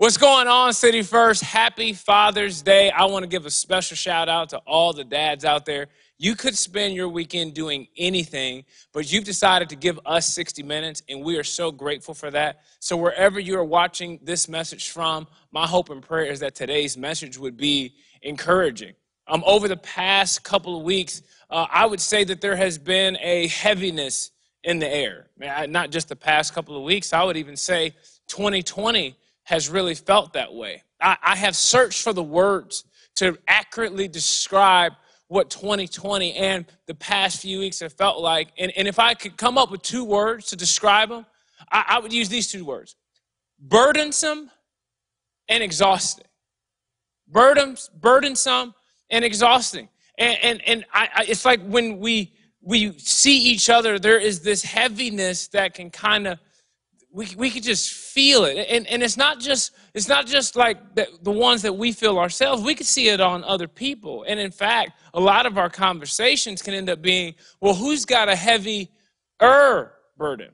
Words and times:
What's 0.00 0.16
going 0.16 0.48
on, 0.48 0.72
City 0.72 1.02
First? 1.02 1.42
Happy 1.42 1.92
Father's 1.92 2.62
Day. 2.62 2.90
I 2.90 3.04
want 3.04 3.22
to 3.22 3.28
give 3.28 3.44
a 3.44 3.50
special 3.50 3.98
shout 3.98 4.30
out 4.30 4.48
to 4.48 4.56
all 4.66 4.94
the 4.94 5.04
dads 5.04 5.44
out 5.44 5.66
there. 5.66 5.88
You 6.16 6.34
could 6.34 6.56
spend 6.56 6.94
your 6.94 7.10
weekend 7.10 7.52
doing 7.52 7.86
anything, 7.98 8.64
but 8.94 9.12
you've 9.12 9.24
decided 9.24 9.68
to 9.68 9.76
give 9.76 10.00
us 10.06 10.26
60 10.28 10.62
minutes, 10.62 11.02
and 11.10 11.22
we 11.22 11.36
are 11.36 11.44
so 11.44 11.70
grateful 11.70 12.14
for 12.14 12.30
that. 12.30 12.62
So, 12.78 12.96
wherever 12.96 13.38
you 13.38 13.58
are 13.58 13.64
watching 13.64 14.18
this 14.22 14.48
message 14.48 14.88
from, 14.88 15.26
my 15.52 15.66
hope 15.66 15.90
and 15.90 16.00
prayer 16.00 16.24
is 16.32 16.40
that 16.40 16.54
today's 16.54 16.96
message 16.96 17.36
would 17.36 17.58
be 17.58 17.92
encouraging. 18.22 18.94
Um, 19.28 19.44
over 19.46 19.68
the 19.68 19.76
past 19.76 20.42
couple 20.44 20.78
of 20.78 20.82
weeks, 20.82 21.20
uh, 21.50 21.66
I 21.70 21.84
would 21.84 22.00
say 22.00 22.24
that 22.24 22.40
there 22.40 22.56
has 22.56 22.78
been 22.78 23.18
a 23.20 23.48
heaviness 23.48 24.30
in 24.64 24.78
the 24.78 24.88
air. 24.88 25.26
Not 25.68 25.90
just 25.90 26.08
the 26.08 26.16
past 26.16 26.54
couple 26.54 26.74
of 26.74 26.84
weeks, 26.84 27.12
I 27.12 27.22
would 27.22 27.36
even 27.36 27.54
say 27.54 27.90
2020 28.28 29.14
has 29.50 29.68
really 29.68 29.96
felt 29.96 30.32
that 30.34 30.54
way. 30.54 30.80
I, 31.02 31.16
I 31.22 31.36
have 31.36 31.56
searched 31.56 32.02
for 32.02 32.12
the 32.12 32.22
words 32.22 32.84
to 33.16 33.36
accurately 33.48 34.06
describe 34.06 34.92
what 35.26 35.50
2020 35.50 36.34
and 36.34 36.64
the 36.86 36.94
past 36.94 37.42
few 37.42 37.58
weeks 37.58 37.80
have 37.80 37.92
felt 37.92 38.20
like. 38.20 38.52
And, 38.58 38.72
and 38.76 38.86
if 38.86 39.00
I 39.00 39.14
could 39.14 39.36
come 39.36 39.58
up 39.58 39.72
with 39.72 39.82
two 39.82 40.04
words 40.04 40.46
to 40.46 40.56
describe 40.56 41.08
them, 41.08 41.26
I, 41.70 41.84
I 41.88 41.98
would 41.98 42.12
use 42.12 42.28
these 42.28 42.50
two 42.50 42.64
words 42.64 42.94
burdensome 43.58 44.52
and 45.48 45.64
exhausting. 45.64 46.26
Burdens, 47.26 47.90
burdensome 48.00 48.72
and 49.10 49.24
exhausting. 49.24 49.88
And, 50.16 50.38
and, 50.42 50.62
and 50.64 50.84
I, 50.94 51.08
I, 51.12 51.24
it's 51.24 51.44
like 51.44 51.60
when 51.64 51.98
we, 51.98 52.34
we 52.62 52.96
see 52.98 53.36
each 53.36 53.68
other, 53.68 53.98
there 53.98 54.20
is 54.20 54.42
this 54.42 54.62
heaviness 54.62 55.48
that 55.48 55.74
can 55.74 55.90
kind 55.90 56.28
of 56.28 56.38
we, 57.12 57.28
we 57.36 57.50
could 57.50 57.62
just 57.62 57.92
feel 57.92 58.44
it. 58.44 58.66
And, 58.68 58.86
and 58.86 59.02
it's 59.02 59.16
not 59.16 59.40
just 59.40 59.72
it's 59.94 60.08
not 60.08 60.26
just 60.26 60.54
like 60.54 60.94
the, 60.94 61.08
the 61.22 61.30
ones 61.30 61.62
that 61.62 61.72
we 61.72 61.92
feel 61.92 62.18
ourselves. 62.18 62.62
We 62.62 62.74
could 62.74 62.86
see 62.86 63.08
it 63.08 63.20
on 63.20 63.42
other 63.44 63.66
people. 63.66 64.24
And 64.28 64.38
in 64.38 64.50
fact 64.50 64.92
a 65.12 65.20
lot 65.20 65.46
of 65.46 65.58
our 65.58 65.68
conversations 65.68 66.62
can 66.62 66.74
end 66.74 66.88
up 66.88 67.02
being 67.02 67.34
well 67.60 67.74
who's 67.74 68.04
got 68.04 68.28
a 68.28 68.36
heavy 68.36 68.90
er 69.42 69.92
burden? 70.16 70.50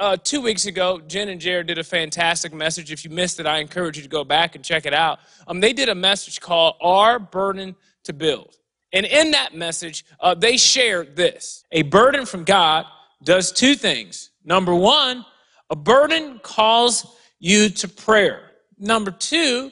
Uh, 0.00 0.16
two 0.16 0.40
weeks 0.40 0.66
ago 0.66 1.00
jen 1.06 1.28
and 1.28 1.40
jared 1.40 1.66
did 1.66 1.78
a 1.78 1.84
fantastic 1.84 2.52
message. 2.52 2.90
If 2.90 3.04
you 3.04 3.10
missed 3.10 3.38
it 3.40 3.46
i 3.46 3.58
encourage 3.58 3.96
you 3.96 4.02
to 4.02 4.08
go 4.08 4.24
back 4.24 4.54
and 4.54 4.64
check 4.64 4.86
it 4.86 4.94
out. 4.94 5.18
Um, 5.46 5.60
they 5.60 5.72
did 5.72 5.88
a 5.88 5.94
message 5.94 6.40
called 6.40 6.76
our 6.80 7.18
burden 7.18 7.76
to 8.04 8.12
build. 8.12 8.56
And 8.92 9.04
in 9.04 9.32
that 9.32 9.54
message 9.54 10.06
uh, 10.20 10.34
they 10.34 10.56
shared 10.56 11.16
this. 11.16 11.64
A 11.72 11.82
burden 11.82 12.24
from 12.24 12.44
god 12.44 12.86
does 13.22 13.52
two 13.52 13.74
things. 13.74 14.30
Number 14.44 14.74
one 14.74 15.26
a 15.70 15.76
burden 15.76 16.40
calls 16.42 17.06
you 17.38 17.68
to 17.68 17.88
prayer. 17.88 18.40
Number 18.78 19.10
two, 19.10 19.70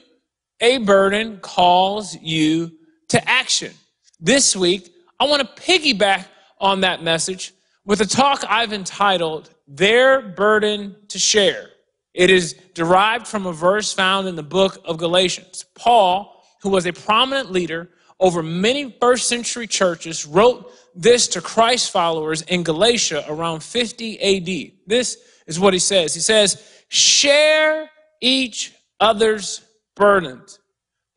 a 0.59 0.77
burden 0.79 1.39
calls 1.39 2.15
you 2.21 2.71
to 3.09 3.29
action. 3.29 3.73
This 4.19 4.55
week, 4.55 4.93
I 5.19 5.25
want 5.25 5.43
to 5.43 5.61
piggyback 5.61 6.25
on 6.59 6.81
that 6.81 7.03
message 7.03 7.53
with 7.85 8.01
a 8.01 8.05
talk 8.05 8.43
I've 8.47 8.73
entitled, 8.73 9.49
Their 9.67 10.21
Burden 10.21 10.95
to 11.09 11.19
Share. 11.19 11.69
It 12.13 12.29
is 12.29 12.53
derived 12.73 13.27
from 13.27 13.45
a 13.45 13.53
verse 13.53 13.93
found 13.93 14.27
in 14.27 14.35
the 14.35 14.43
book 14.43 14.79
of 14.85 14.97
Galatians. 14.97 15.65
Paul, 15.75 16.43
who 16.63 16.69
was 16.69 16.85
a 16.85 16.93
prominent 16.93 17.51
leader 17.51 17.89
over 18.19 18.41
many 18.41 18.95
first 18.99 19.29
century 19.29 19.67
churches, 19.67 20.25
wrote 20.25 20.71
this 20.95 21.27
to 21.29 21.41
Christ 21.41 21.91
followers 21.91 22.41
in 22.41 22.63
Galatia 22.63 23.23
around 23.29 23.61
50 23.61 24.19
AD. 24.19 24.71
This 24.87 25.17
is 25.47 25.59
what 25.59 25.73
he 25.73 25.79
says. 25.79 26.13
He 26.13 26.19
says, 26.19 26.83
share 26.89 27.89
each 28.21 28.73
other's 28.99 29.63
burdens. 29.95 30.59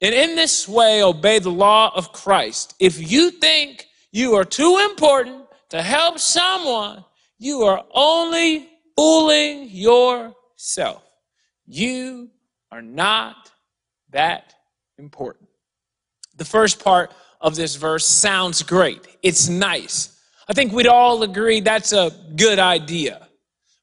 And 0.00 0.14
in 0.14 0.34
this 0.34 0.66
way, 0.66 1.02
obey 1.02 1.38
the 1.40 1.50
law 1.50 1.92
of 1.94 2.12
Christ. 2.12 2.74
If 2.80 3.10
you 3.10 3.30
think 3.30 3.86
you 4.12 4.34
are 4.34 4.44
too 4.44 4.78
important 4.90 5.44
to 5.70 5.82
help 5.82 6.18
someone, 6.18 7.04
you 7.38 7.62
are 7.62 7.84
only 7.92 8.68
fooling 8.96 9.68
yourself. 9.70 11.02
You 11.66 12.30
are 12.70 12.82
not 12.82 13.50
that 14.10 14.54
important. 14.98 15.48
The 16.36 16.44
first 16.44 16.82
part 16.82 17.12
of 17.40 17.54
this 17.54 17.76
verse 17.76 18.06
sounds 18.06 18.62
great. 18.62 19.06
It's 19.22 19.48
nice. 19.48 20.18
I 20.48 20.52
think 20.52 20.72
we'd 20.72 20.86
all 20.86 21.22
agree 21.22 21.60
that's 21.60 21.92
a 21.92 22.10
good 22.36 22.58
idea. 22.58 23.28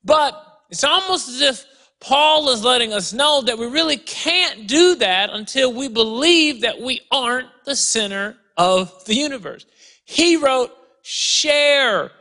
But 0.04 0.42
it's 0.70 0.84
almost 0.84 1.30
as 1.30 1.42
if 1.42 1.66
Paul 2.00 2.50
is 2.50 2.64
letting 2.64 2.94
us 2.94 3.14
know 3.14 3.42
that 3.42 3.58
we 3.58 3.66
really 3.68 3.98
can't 3.98 4.68
do 4.68 4.96
that 4.96 5.30
until 5.32 5.74
we 5.74 5.88
believe 5.88 6.62
that 6.62 6.80
we 6.80 7.02
aren't 7.12 7.50
the 7.66 7.76
center 7.76 8.38
of 8.56 9.06
the 9.06 9.16
universe. 9.16 9.66
He 10.06 10.38
wrote, 10.38 10.72
share 11.02 12.12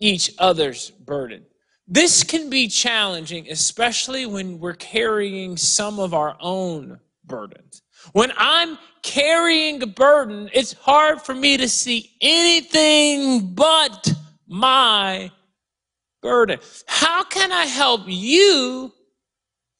each 0.00 0.30
other's 0.38 0.90
burden. 0.90 1.44
This 1.86 2.22
can 2.22 2.48
be 2.48 2.68
challenging, 2.68 3.50
especially 3.50 4.26
when 4.26 4.58
we're 4.58 4.74
carrying 4.74 5.56
some 5.56 5.98
of 5.98 6.14
our 6.14 6.36
own 6.40 7.00
burdens. 7.24 7.82
When 8.12 8.32
I'm 8.36 8.78
carrying 9.02 9.82
a 9.82 9.86
burden, 9.86 10.50
it's 10.52 10.72
hard 10.74 11.20
for 11.22 11.34
me 11.34 11.56
to 11.56 11.68
see 11.68 12.12
anything 12.20 13.54
but 13.54 14.12
my 14.46 15.30
burden. 16.24 16.58
How 16.86 17.22
can 17.22 17.52
I 17.52 17.66
help 17.66 18.00
you 18.06 18.90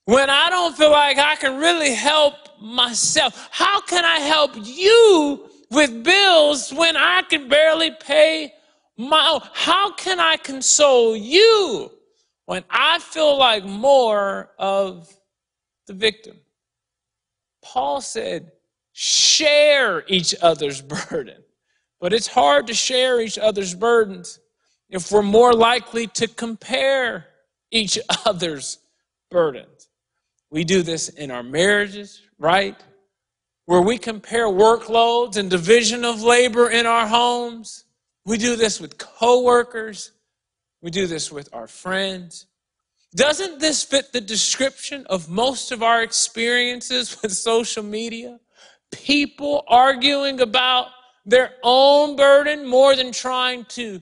when 0.04 0.28
I 0.28 0.50
don't 0.50 0.76
feel 0.76 0.90
like 0.90 1.18
I 1.18 1.34
can 1.36 1.58
really 1.58 1.94
help 1.94 2.34
myself? 2.60 3.48
How 3.50 3.80
can 3.80 4.04
I 4.04 4.18
help 4.18 4.52
you 4.54 5.48
with 5.70 6.04
bills 6.04 6.72
when 6.72 6.96
I 6.96 7.22
can 7.22 7.48
barely 7.48 7.90
pay 7.92 8.52
my 8.98 9.30
own? 9.32 9.40
How 9.54 9.94
can 9.94 10.20
I 10.20 10.36
console 10.36 11.16
you 11.16 11.90
when 12.44 12.62
I 12.68 12.98
feel 12.98 13.38
like 13.38 13.64
more 13.64 14.50
of 14.58 15.10
the 15.86 15.94
victim? 15.94 16.36
Paul 17.64 18.02
said, 18.02 18.52
share 18.92 20.04
each 20.08 20.34
other's 20.42 20.82
burden. 21.10 21.42
But 22.00 22.12
it's 22.12 22.26
hard 22.26 22.66
to 22.66 22.74
share 22.74 23.18
each 23.22 23.38
other's 23.38 23.74
burdens 23.74 24.40
if 24.94 25.10
we're 25.10 25.22
more 25.22 25.52
likely 25.52 26.06
to 26.06 26.28
compare 26.28 27.26
each 27.72 27.98
other's 28.24 28.78
burdens. 29.28 29.88
We 30.50 30.62
do 30.62 30.82
this 30.82 31.08
in 31.08 31.32
our 31.32 31.42
marriages, 31.42 32.22
right? 32.38 32.76
Where 33.66 33.82
we 33.82 33.98
compare 33.98 34.46
workloads 34.46 35.36
and 35.36 35.50
division 35.50 36.04
of 36.04 36.22
labor 36.22 36.70
in 36.70 36.86
our 36.86 37.08
homes. 37.08 37.84
We 38.24 38.38
do 38.38 38.54
this 38.54 38.80
with 38.80 38.96
coworkers. 38.96 40.12
We 40.80 40.92
do 40.92 41.08
this 41.08 41.32
with 41.32 41.48
our 41.52 41.66
friends. 41.66 42.46
Doesn't 43.16 43.58
this 43.58 43.82
fit 43.82 44.12
the 44.12 44.20
description 44.20 45.06
of 45.06 45.28
most 45.28 45.72
of 45.72 45.82
our 45.82 46.04
experiences 46.04 47.16
with 47.22 47.32
social 47.32 47.82
media? 47.82 48.38
People 48.92 49.64
arguing 49.66 50.40
about 50.40 50.86
their 51.26 51.50
own 51.64 52.14
burden 52.14 52.64
more 52.64 52.94
than 52.94 53.10
trying 53.10 53.64
to 53.64 54.00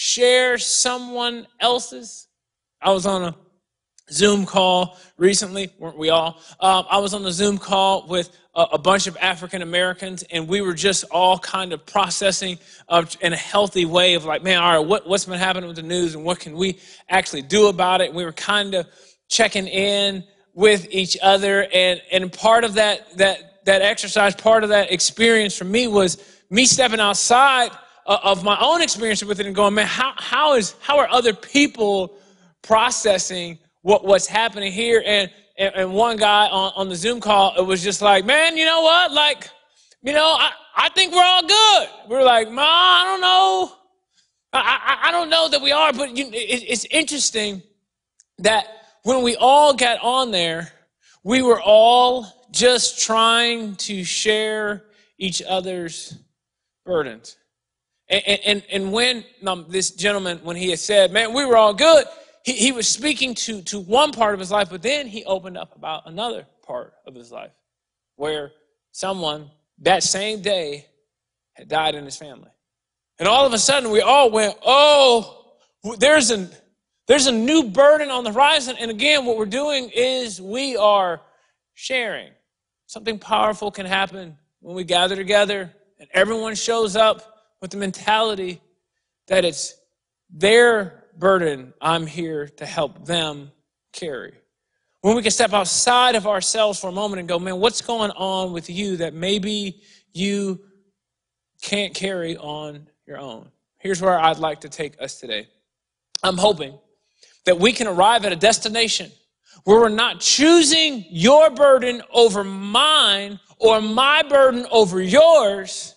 share 0.00 0.56
someone 0.56 1.46
else's. 1.60 2.26
I 2.80 2.90
was 2.90 3.04
on 3.04 3.22
a 3.22 3.36
Zoom 4.10 4.46
call 4.46 4.96
recently, 5.18 5.74
weren't 5.78 5.98
we 5.98 6.08
all? 6.08 6.40
Um, 6.58 6.86
I 6.90 6.96
was 7.00 7.12
on 7.12 7.22
a 7.26 7.30
Zoom 7.30 7.58
call 7.58 8.08
with 8.08 8.34
a, 8.54 8.62
a 8.72 8.78
bunch 8.78 9.08
of 9.08 9.18
African 9.20 9.60
Americans, 9.60 10.24
and 10.30 10.48
we 10.48 10.62
were 10.62 10.72
just 10.72 11.04
all 11.10 11.38
kind 11.38 11.74
of 11.74 11.84
processing 11.84 12.58
in 13.20 13.34
a 13.34 13.36
healthy 13.36 13.84
way 13.84 14.14
of 14.14 14.24
like, 14.24 14.42
man, 14.42 14.56
all 14.56 14.78
right, 14.78 14.88
what, 14.88 15.06
what's 15.06 15.26
been 15.26 15.38
happening 15.38 15.68
with 15.68 15.76
the 15.76 15.82
news, 15.82 16.14
and 16.14 16.24
what 16.24 16.40
can 16.40 16.54
we 16.56 16.78
actually 17.10 17.42
do 17.42 17.66
about 17.66 18.00
it? 18.00 18.06
And 18.06 18.16
we 18.16 18.24
were 18.24 18.32
kind 18.32 18.72
of 18.72 18.86
checking 19.28 19.66
in 19.66 20.24
with 20.54 20.86
each 20.90 21.18
other, 21.20 21.68
and 21.74 22.00
and 22.10 22.32
part 22.32 22.64
of 22.64 22.72
that 22.74 23.18
that 23.18 23.66
that 23.66 23.82
exercise, 23.82 24.34
part 24.34 24.62
of 24.64 24.70
that 24.70 24.92
experience 24.92 25.54
for 25.58 25.66
me 25.66 25.88
was 25.88 26.16
me 26.48 26.64
stepping 26.64 27.00
outside 27.00 27.70
uh, 27.70 27.76
Uh, 28.10 28.18
of 28.24 28.42
my 28.42 28.58
own 28.60 28.82
experience 28.82 29.22
with 29.22 29.38
it 29.38 29.46
and 29.46 29.54
going, 29.54 29.72
man, 29.72 29.86
how, 29.86 30.12
how 30.16 30.56
is 30.56 30.74
how 30.80 30.98
are 30.98 31.08
other 31.10 31.32
people 31.32 32.18
processing 32.60 33.56
what, 33.82 34.04
what's 34.04 34.26
happening 34.26 34.72
here? 34.72 35.00
And, 35.06 35.30
and, 35.56 35.72
and 35.76 35.92
one 35.92 36.16
guy 36.16 36.48
on, 36.48 36.72
on 36.74 36.88
the 36.88 36.96
Zoom 36.96 37.20
call, 37.20 37.54
it 37.56 37.64
was 37.64 37.84
just 37.84 38.02
like, 38.02 38.24
man, 38.24 38.56
you 38.56 38.64
know 38.64 38.80
what? 38.80 39.12
Like, 39.12 39.48
you 40.02 40.12
know, 40.12 40.26
I, 40.26 40.50
I 40.76 40.88
think 40.88 41.14
we're 41.14 41.22
all 41.22 41.46
good. 41.46 41.88
We 42.08 42.16
are 42.16 42.24
like, 42.24 42.50
ma, 42.50 42.64
I 42.64 43.04
don't 43.04 43.20
know. 43.20 43.72
I, 44.54 44.58
I, 44.58 45.08
I 45.08 45.12
don't 45.12 45.30
know 45.30 45.48
that 45.48 45.62
we 45.62 45.70
are, 45.70 45.92
but 45.92 46.16
you, 46.16 46.24
it, 46.32 46.64
it's 46.68 46.86
interesting 46.86 47.62
that 48.38 48.66
when 49.04 49.22
we 49.22 49.36
all 49.36 49.72
got 49.72 50.02
on 50.02 50.32
there, 50.32 50.72
we 51.22 51.42
were 51.42 51.62
all 51.62 52.26
just 52.50 53.00
trying 53.00 53.76
to 53.76 54.02
share 54.02 54.86
each 55.16 55.42
other's 55.48 56.18
burdens. 56.84 57.36
And, 58.10 58.40
and, 58.44 58.62
and 58.72 58.92
when 58.92 59.24
um, 59.46 59.66
this 59.68 59.92
gentleman, 59.92 60.40
when 60.42 60.56
he 60.56 60.70
had 60.70 60.80
said, 60.80 61.12
man, 61.12 61.32
we 61.32 61.46
were 61.46 61.56
all 61.56 61.72
good, 61.72 62.04
he, 62.44 62.52
he 62.52 62.72
was 62.72 62.88
speaking 62.88 63.34
to, 63.36 63.62
to 63.62 63.78
one 63.78 64.10
part 64.10 64.34
of 64.34 64.40
his 64.40 64.50
life, 64.50 64.68
but 64.68 64.82
then 64.82 65.06
he 65.06 65.24
opened 65.24 65.56
up 65.56 65.76
about 65.76 66.02
another 66.06 66.46
part 66.66 66.94
of 67.06 67.14
his 67.14 67.30
life 67.30 67.52
where 68.16 68.50
someone 68.90 69.48
that 69.78 70.02
same 70.02 70.42
day 70.42 70.86
had 71.52 71.68
died 71.68 71.94
in 71.94 72.04
his 72.04 72.16
family. 72.16 72.50
And 73.20 73.28
all 73.28 73.46
of 73.46 73.52
a 73.52 73.58
sudden, 73.58 73.90
we 73.90 74.00
all 74.00 74.30
went, 74.30 74.56
Oh, 74.64 75.54
there's 75.98 76.30
a, 76.30 76.48
there's 77.06 77.26
a 77.26 77.32
new 77.32 77.64
burden 77.64 78.10
on 78.10 78.24
the 78.24 78.32
horizon. 78.32 78.76
And 78.80 78.90
again, 78.90 79.24
what 79.24 79.36
we're 79.36 79.46
doing 79.46 79.90
is 79.94 80.40
we 80.40 80.76
are 80.76 81.20
sharing. 81.74 82.30
Something 82.86 83.18
powerful 83.18 83.70
can 83.70 83.86
happen 83.86 84.36
when 84.60 84.74
we 84.74 84.84
gather 84.84 85.14
together 85.14 85.72
and 85.98 86.08
everyone 86.12 86.54
shows 86.54 86.96
up 86.96 87.29
with 87.60 87.70
the 87.70 87.76
mentality 87.76 88.60
that 89.28 89.44
it's 89.44 89.74
their 90.30 91.04
burden 91.16 91.72
I'm 91.80 92.06
here 92.06 92.48
to 92.48 92.66
help 92.66 93.06
them 93.06 93.52
carry. 93.92 94.34
When 95.02 95.16
we 95.16 95.22
can 95.22 95.30
step 95.30 95.52
outside 95.52 96.14
of 96.14 96.26
ourselves 96.26 96.78
for 96.78 96.88
a 96.88 96.92
moment 96.92 97.20
and 97.20 97.28
go, 97.28 97.38
man, 97.38 97.58
what's 97.58 97.80
going 97.80 98.10
on 98.12 98.52
with 98.52 98.68
you 98.68 98.98
that 98.98 99.14
maybe 99.14 99.82
you 100.12 100.60
can't 101.62 101.94
carry 101.94 102.36
on 102.36 102.88
your 103.06 103.18
own? 103.18 103.50
Here's 103.78 104.02
where 104.02 104.18
I'd 104.18 104.38
like 104.38 104.60
to 104.60 104.68
take 104.68 105.00
us 105.00 105.18
today. 105.18 105.48
I'm 106.22 106.36
hoping 106.36 106.78
that 107.46 107.58
we 107.58 107.72
can 107.72 107.86
arrive 107.86 108.26
at 108.26 108.32
a 108.32 108.36
destination 108.36 109.10
where 109.64 109.80
we're 109.80 109.88
not 109.88 110.20
choosing 110.20 111.04
your 111.10 111.50
burden 111.50 112.02
over 112.12 112.44
mine 112.44 113.40
or 113.58 113.80
my 113.80 114.22
burden 114.22 114.66
over 114.70 115.00
yours, 115.00 115.94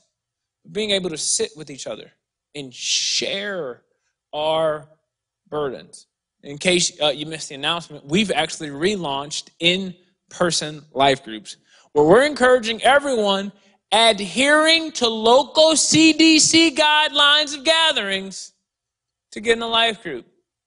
being 0.72 0.92
able 0.92 1.10
to 1.10 1.18
sit 1.18 1.52
with 1.56 1.70
each 1.70 1.88
other 1.88 2.12
and 2.56 2.74
share 2.74 3.84
our 4.34 4.88
burdens. 5.50 6.08
In 6.44 6.58
case 6.58 7.00
uh, 7.02 7.08
you 7.10 7.26
missed 7.26 7.50
the 7.50 7.56
announcement, 7.56 8.06
we've 8.06 8.32
actually 8.32 8.70
relaunched 8.70 9.50
in 9.60 9.96
person 10.30 10.84
life 10.94 11.24
groups 11.24 11.58
where 11.94 12.06
we're 12.06 12.26
encouraging 12.26 12.82
everyone 12.84 13.52
adhering 13.92 14.92
to 14.92 15.08
local 15.08 15.74
CDC 15.74 16.76
guidelines 16.76 17.56
of 17.56 17.64
gatherings 17.64 18.54
to 19.32 19.40
get 19.40 19.56
in 19.56 19.62
a 19.62 19.68
life 19.68 20.02
group. 20.02 20.26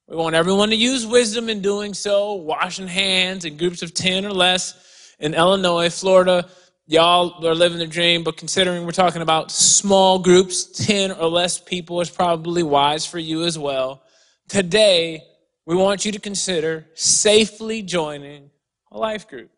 We 0.09 0.17
want 0.17 0.37
everyone 0.37 0.71
to 0.71 0.77
use 0.77 1.05
wisdom 1.05 1.49
in 1.49 1.61
doing 1.61 1.93
so, 1.93 2.35
washing 2.35 2.87
hands 2.87 3.45
in 3.45 3.57
groups 3.57 3.83
of 3.83 3.93
10 3.93 4.25
or 4.25 4.31
less 4.31 5.15
in 5.19 5.35
Illinois, 5.35 5.91
Florida. 5.91 6.49
Y'all 6.89 7.45
are 7.45 7.55
living 7.55 7.79
the 7.79 7.87
dream, 7.87 8.23
but 8.23 8.37
considering 8.37 8.85
we're 8.85 8.93
talking 8.93 9.21
about 9.21 9.51
small 9.51 10.21
groups, 10.21 10.65
10 10.87 11.11
or 11.11 11.29
less 11.29 11.59
people 11.59 12.01
is 12.01 12.09
probably 12.09 12.63
wise 12.63 13.05
for 13.05 13.19
you 13.19 13.43
as 13.43 13.59
well. 13.59 14.03
Today, 14.49 15.21
we 15.67 15.75
want 15.75 16.05
you 16.05 16.13
to 16.13 16.21
consider 16.21 16.87
safely 16.95 17.83
joining 17.83 18.51
a 18.93 18.99
life 18.99 19.27
group. 19.27 19.51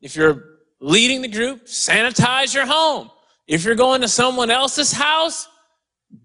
If 0.00 0.14
you're 0.14 0.44
leading 0.80 1.20
the 1.20 1.28
group, 1.28 1.66
sanitize 1.66 2.54
your 2.54 2.66
home. 2.66 3.10
If 3.48 3.64
you're 3.64 3.74
going 3.74 4.02
to 4.02 4.08
someone 4.08 4.52
else's 4.52 4.92
house, 4.92 5.48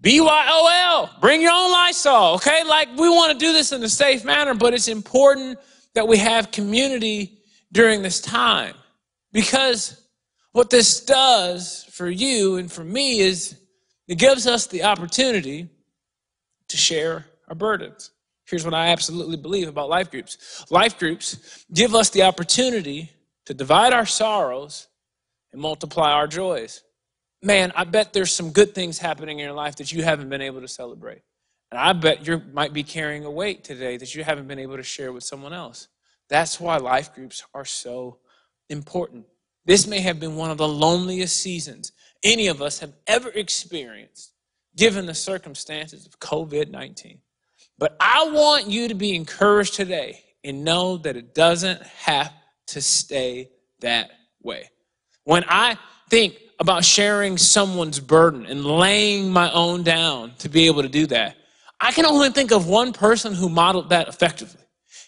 BYOL, 0.02 1.20
bring 1.20 1.42
your 1.42 1.50
own 1.50 1.72
Lysol, 1.72 2.34
okay? 2.34 2.62
Like 2.64 2.90
we 2.96 3.08
want 3.08 3.32
to 3.32 3.38
do 3.38 3.52
this 3.52 3.72
in 3.72 3.82
a 3.82 3.88
safe 3.88 4.24
manner, 4.24 4.54
but 4.54 4.72
it's 4.72 4.86
important 4.86 5.58
that 5.94 6.06
we 6.06 6.16
have 6.18 6.52
community 6.52 7.40
during 7.72 8.02
this 8.02 8.20
time 8.20 8.74
because 9.32 10.00
what 10.54 10.70
this 10.70 11.00
does 11.00 11.84
for 11.90 12.08
you 12.08 12.56
and 12.56 12.70
for 12.70 12.84
me 12.84 13.18
is 13.18 13.56
it 14.06 14.18
gives 14.18 14.46
us 14.46 14.68
the 14.68 14.84
opportunity 14.84 15.68
to 16.68 16.76
share 16.76 17.26
our 17.48 17.56
burdens. 17.56 18.12
Here's 18.46 18.64
what 18.64 18.72
I 18.72 18.88
absolutely 18.88 19.36
believe 19.36 19.66
about 19.66 19.88
life 19.88 20.12
groups 20.12 20.64
life 20.70 20.96
groups 20.96 21.64
give 21.72 21.94
us 21.94 22.10
the 22.10 22.22
opportunity 22.22 23.10
to 23.46 23.54
divide 23.54 23.92
our 23.92 24.06
sorrows 24.06 24.86
and 25.52 25.60
multiply 25.60 26.12
our 26.12 26.28
joys. 26.28 26.84
Man, 27.42 27.72
I 27.74 27.82
bet 27.82 28.12
there's 28.12 28.32
some 28.32 28.52
good 28.52 28.76
things 28.76 28.98
happening 28.98 29.40
in 29.40 29.44
your 29.44 29.54
life 29.54 29.74
that 29.76 29.90
you 29.92 30.04
haven't 30.04 30.28
been 30.28 30.40
able 30.40 30.60
to 30.60 30.68
celebrate. 30.68 31.22
And 31.72 31.80
I 31.80 31.92
bet 31.94 32.28
you 32.28 32.40
might 32.52 32.72
be 32.72 32.84
carrying 32.84 33.24
a 33.24 33.30
weight 33.30 33.64
today 33.64 33.96
that 33.96 34.14
you 34.14 34.22
haven't 34.22 34.46
been 34.46 34.60
able 34.60 34.76
to 34.76 34.84
share 34.84 35.12
with 35.12 35.24
someone 35.24 35.52
else. 35.52 35.88
That's 36.28 36.60
why 36.60 36.76
life 36.76 37.12
groups 37.12 37.44
are 37.52 37.64
so 37.64 38.18
important. 38.70 39.26
This 39.66 39.86
may 39.86 40.00
have 40.00 40.20
been 40.20 40.36
one 40.36 40.50
of 40.50 40.58
the 40.58 40.68
loneliest 40.68 41.38
seasons 41.38 41.92
any 42.22 42.46
of 42.46 42.62
us 42.62 42.78
have 42.78 42.92
ever 43.06 43.28
experienced, 43.30 44.32
given 44.76 45.06
the 45.06 45.14
circumstances 45.14 46.06
of 46.06 46.18
COVID 46.18 46.70
19. 46.70 47.18
But 47.78 47.96
I 48.00 48.30
want 48.32 48.66
you 48.68 48.88
to 48.88 48.94
be 48.94 49.14
encouraged 49.14 49.74
today 49.74 50.22
and 50.42 50.64
know 50.64 50.96
that 50.98 51.16
it 51.16 51.34
doesn't 51.34 51.82
have 51.82 52.32
to 52.68 52.80
stay 52.80 53.50
that 53.80 54.10
way. 54.42 54.70
When 55.24 55.44
I 55.48 55.78
think 56.08 56.38
about 56.60 56.84
sharing 56.84 57.36
someone's 57.36 57.98
burden 57.98 58.46
and 58.46 58.64
laying 58.64 59.30
my 59.30 59.50
own 59.52 59.82
down 59.82 60.34
to 60.38 60.48
be 60.48 60.66
able 60.66 60.82
to 60.82 60.88
do 60.88 61.06
that, 61.06 61.36
I 61.80 61.90
can 61.92 62.06
only 62.06 62.30
think 62.30 62.52
of 62.52 62.68
one 62.68 62.92
person 62.92 63.34
who 63.34 63.48
modeled 63.48 63.90
that 63.90 64.08
effectively, 64.08 64.62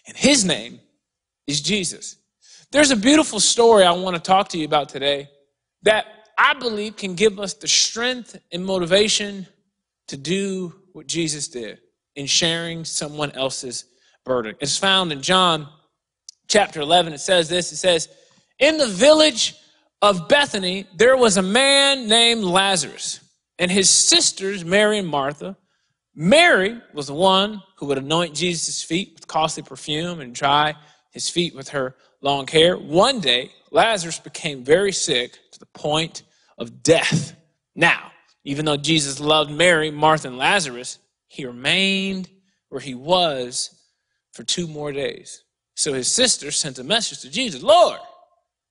and 0.05 0.17
his 0.17 0.43
name 0.43 0.79
is 1.47 1.61
Jesus. 1.61 2.17
There's 2.69 2.91
a 2.91 2.97
beautiful 2.97 3.39
story 3.39 3.85
I 3.85 3.93
want 3.93 4.17
to 4.17 4.21
talk 4.21 4.49
to 4.49 4.57
you 4.57 4.65
about 4.65 4.89
today 4.89 5.29
that 5.83 6.05
I 6.37 6.53
believe 6.53 6.97
can 6.97 7.15
give 7.15 7.39
us 7.39 7.53
the 7.53 7.67
strength 7.67 8.37
and 8.51 8.65
motivation 8.65 9.47
to 10.09 10.17
do 10.17 10.75
what 10.91 11.07
Jesus 11.07 11.47
did 11.47 11.79
in 12.17 12.25
sharing 12.25 12.83
someone 12.83 13.31
else's 13.31 13.85
burden. 14.25 14.55
It's 14.59 14.77
found 14.77 15.13
in 15.13 15.21
John 15.21 15.69
chapter 16.49 16.81
11. 16.81 17.13
It 17.13 17.19
says 17.19 17.47
this 17.47 17.71
it 17.71 17.77
says, 17.77 18.09
In 18.59 18.77
the 18.77 18.87
village 18.87 19.55
of 20.01 20.27
Bethany, 20.27 20.87
there 20.93 21.15
was 21.15 21.37
a 21.37 21.41
man 21.41 22.09
named 22.09 22.43
Lazarus, 22.43 23.21
and 23.57 23.71
his 23.71 23.89
sisters, 23.89 24.65
Mary 24.65 24.99
and 24.99 25.07
Martha. 25.07 25.55
Mary 26.13 26.81
was 26.93 27.07
the 27.07 27.13
one 27.13 27.63
who 27.77 27.85
would 27.85 27.97
anoint 27.97 28.35
Jesus' 28.35 28.83
feet 28.83 29.13
with 29.15 29.25
costly 29.25 29.63
perfume 29.63 30.19
and 30.19 30.35
dry 30.35 30.75
his 31.11 31.29
feet 31.29 31.55
with 31.55 31.69
her 31.69 31.95
long 32.21 32.47
hair. 32.47 32.77
One 32.77 33.19
day, 33.19 33.51
Lazarus 33.71 34.19
became 34.19 34.63
very 34.63 34.91
sick 34.91 35.39
to 35.51 35.59
the 35.59 35.65
point 35.67 36.23
of 36.57 36.83
death. 36.83 37.35
Now, 37.75 38.11
even 38.43 38.65
though 38.65 38.77
Jesus 38.77 39.19
loved 39.19 39.51
Mary, 39.51 39.91
Martha, 39.91 40.29
and 40.29 40.37
Lazarus, 40.37 40.99
he 41.27 41.45
remained 41.45 42.29
where 42.69 42.81
he 42.81 42.95
was 42.95 43.75
for 44.33 44.43
two 44.43 44.67
more 44.67 44.91
days. 44.91 45.43
So 45.75 45.93
his 45.93 46.11
sister 46.11 46.51
sent 46.51 46.79
a 46.79 46.83
message 46.83 47.19
to 47.21 47.29
Jesus 47.29 47.61
Lord, 47.61 47.99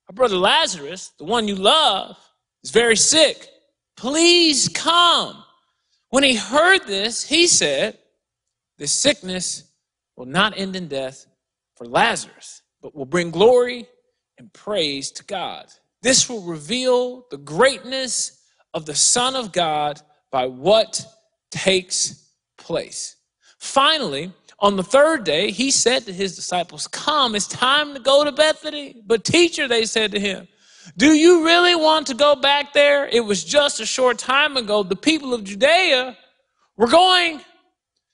our 0.08 0.14
brother 0.14 0.36
Lazarus, 0.36 1.12
the 1.18 1.24
one 1.24 1.48
you 1.48 1.54
love, 1.54 2.16
is 2.62 2.70
very 2.70 2.96
sick. 2.96 3.48
Please 3.96 4.68
come. 4.68 5.42
When 6.10 6.22
he 6.22 6.36
heard 6.36 6.86
this, 6.86 7.24
he 7.24 7.46
said, 7.46 7.98
This 8.78 8.92
sickness 8.92 9.64
will 10.16 10.26
not 10.26 10.56
end 10.56 10.76
in 10.76 10.88
death 10.88 11.26
for 11.76 11.86
Lazarus, 11.86 12.62
but 12.86 12.94
will 12.94 13.04
bring 13.04 13.32
glory 13.32 13.84
and 14.38 14.52
praise 14.52 15.10
to 15.10 15.24
God. 15.24 15.66
This 16.02 16.28
will 16.28 16.42
reveal 16.42 17.26
the 17.32 17.36
greatness 17.36 18.40
of 18.74 18.86
the 18.86 18.94
Son 18.94 19.34
of 19.34 19.50
God 19.50 20.00
by 20.30 20.46
what 20.46 21.04
takes 21.50 22.30
place. 22.56 23.16
Finally, 23.58 24.30
on 24.60 24.76
the 24.76 24.84
third 24.84 25.24
day, 25.24 25.50
he 25.50 25.72
said 25.72 26.06
to 26.06 26.12
his 26.12 26.36
disciples, 26.36 26.86
Come, 26.86 27.34
it's 27.34 27.48
time 27.48 27.92
to 27.94 27.98
go 27.98 28.22
to 28.22 28.30
Bethany. 28.30 29.02
But, 29.04 29.24
teacher, 29.24 29.66
they 29.66 29.84
said 29.84 30.12
to 30.12 30.20
him, 30.20 30.46
Do 30.96 31.12
you 31.12 31.44
really 31.44 31.74
want 31.74 32.06
to 32.06 32.14
go 32.14 32.36
back 32.36 32.72
there? 32.72 33.08
It 33.08 33.24
was 33.24 33.42
just 33.42 33.80
a 33.80 33.86
short 33.86 34.16
time 34.16 34.56
ago. 34.56 34.84
The 34.84 34.94
people 34.94 35.34
of 35.34 35.42
Judea 35.42 36.16
were 36.76 36.86
going 36.86 37.40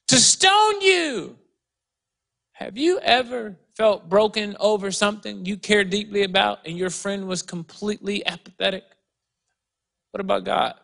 to 0.09 0.17
stone 0.17 0.81
you. 0.81 1.37
Have 2.52 2.79
you 2.79 2.99
ever 3.00 3.59
felt 3.76 4.09
broken 4.09 4.57
over 4.61 4.91
something 4.91 5.45
you 5.47 5.57
cared 5.57 5.91
deeply 5.91 6.23
about 6.23 6.61
and 6.67 6.76
your 6.76 6.91
friend 6.91 7.26
was 7.26 7.43
completely 7.43 8.25
apathetic? 8.26 8.85
What 10.11 10.21
about 10.21 10.45
God? 10.45 10.75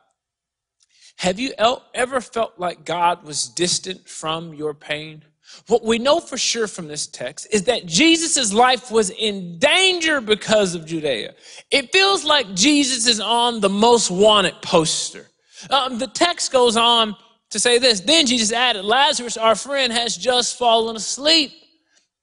Have 1.17 1.39
you 1.39 1.53
ever 1.95 2.21
felt 2.21 2.59
like 2.59 2.85
God 2.85 3.25
was 3.25 3.49
distant 3.49 4.09
from 4.09 4.55
your 4.55 4.73
pain? 4.73 5.25
What 5.67 5.85
we 5.85 5.99
know 5.99 6.21
for 6.21 6.39
sure 6.39 6.69
from 6.69 6.89
this 6.89 7.07
text 7.07 7.49
is 7.51 7.65
that 7.65 7.87
Jesus' 7.87 8.53
life 8.53 8.91
was 8.91 9.11
in 9.11 9.59
danger 9.59 10.21
because 10.21 10.75
of 10.75 10.87
Judea. 10.87 11.35
It 11.71 11.91
feels 11.93 12.25
like 12.25 12.55
Jesus 12.55 13.07
is 13.07 13.19
on 13.19 13.61
the 13.61 13.69
most 13.69 14.11
wanted 14.11 14.55
poster. 14.63 15.27
Um, 15.71 15.99
the 15.99 16.07
text 16.07 16.53
goes 16.53 16.77
on 16.77 17.17
to 17.51 17.59
say 17.59 17.79
this 17.79 18.01
Then 18.01 18.27
Jesus 18.27 18.53
added, 18.53 18.85
Lazarus, 18.85 19.37
our 19.37 19.55
friend, 19.55 19.93
has 19.93 20.17
just 20.17 20.57
fallen 20.57 20.97
asleep. 20.97 21.53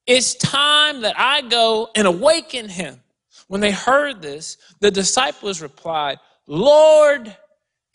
It's 0.08 0.36
time 0.36 1.02
that 1.02 1.16
I 1.18 1.42
go 1.42 1.90
and 1.96 2.06
awaken 2.08 2.70
him. 2.70 3.02
When 3.48 3.62
they 3.62 3.72
heard 3.72 4.22
this, 4.22 4.58
the 4.80 4.92
disciples 4.92 5.62
replied, 5.62 6.20
Lord, 6.48 7.36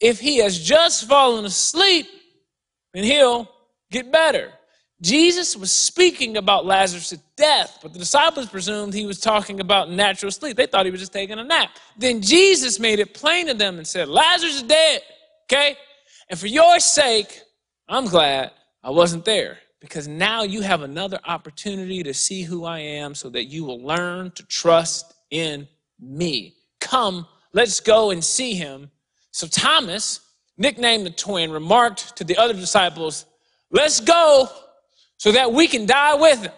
if 0.00 0.20
he 0.20 0.38
has 0.38 0.58
just 0.58 1.08
fallen 1.08 1.44
asleep, 1.44 2.06
then 2.94 3.04
he'll 3.04 3.50
get 3.90 4.10
better. 4.10 4.52
Jesus 5.02 5.56
was 5.56 5.72
speaking 5.72 6.36
about 6.36 6.66
Lazarus' 6.66 7.14
death, 7.36 7.78
but 7.82 7.92
the 7.92 7.98
disciples 7.98 8.48
presumed 8.48 8.92
he 8.92 9.06
was 9.06 9.18
talking 9.18 9.60
about 9.60 9.90
natural 9.90 10.30
sleep. 10.30 10.56
They 10.56 10.66
thought 10.66 10.84
he 10.84 10.90
was 10.90 11.00
just 11.00 11.12
taking 11.12 11.38
a 11.38 11.44
nap. 11.44 11.70
Then 11.96 12.20
Jesus 12.20 12.78
made 12.78 12.98
it 12.98 13.14
plain 13.14 13.46
to 13.46 13.54
them 13.54 13.78
and 13.78 13.86
said, 13.86 14.08
Lazarus 14.08 14.56
is 14.56 14.62
dead, 14.62 15.00
okay? 15.50 15.76
And 16.28 16.38
for 16.38 16.48
your 16.48 16.78
sake, 16.80 17.40
I'm 17.88 18.06
glad 18.06 18.50
I 18.82 18.90
wasn't 18.90 19.24
there 19.24 19.58
because 19.80 20.06
now 20.06 20.42
you 20.42 20.60
have 20.60 20.82
another 20.82 21.18
opportunity 21.24 22.02
to 22.02 22.14
see 22.14 22.42
who 22.42 22.64
I 22.64 22.78
am 22.80 23.14
so 23.14 23.30
that 23.30 23.44
you 23.44 23.64
will 23.64 23.82
learn 23.82 24.30
to 24.32 24.42
trust 24.44 25.14
in 25.30 25.66
me. 25.98 26.54
Come, 26.80 27.26
let's 27.52 27.80
go 27.80 28.10
and 28.10 28.22
see 28.22 28.54
him. 28.54 28.90
So 29.30 29.46
Thomas, 29.46 30.20
nicknamed 30.58 31.06
the 31.06 31.10
twin, 31.10 31.50
remarked 31.50 32.16
to 32.16 32.24
the 32.24 32.36
other 32.36 32.54
disciples, 32.54 33.26
Let's 33.70 34.00
go 34.00 34.48
so 35.16 35.32
that 35.32 35.52
we 35.52 35.68
can 35.68 35.86
die 35.86 36.14
with 36.14 36.42
him. 36.42 36.52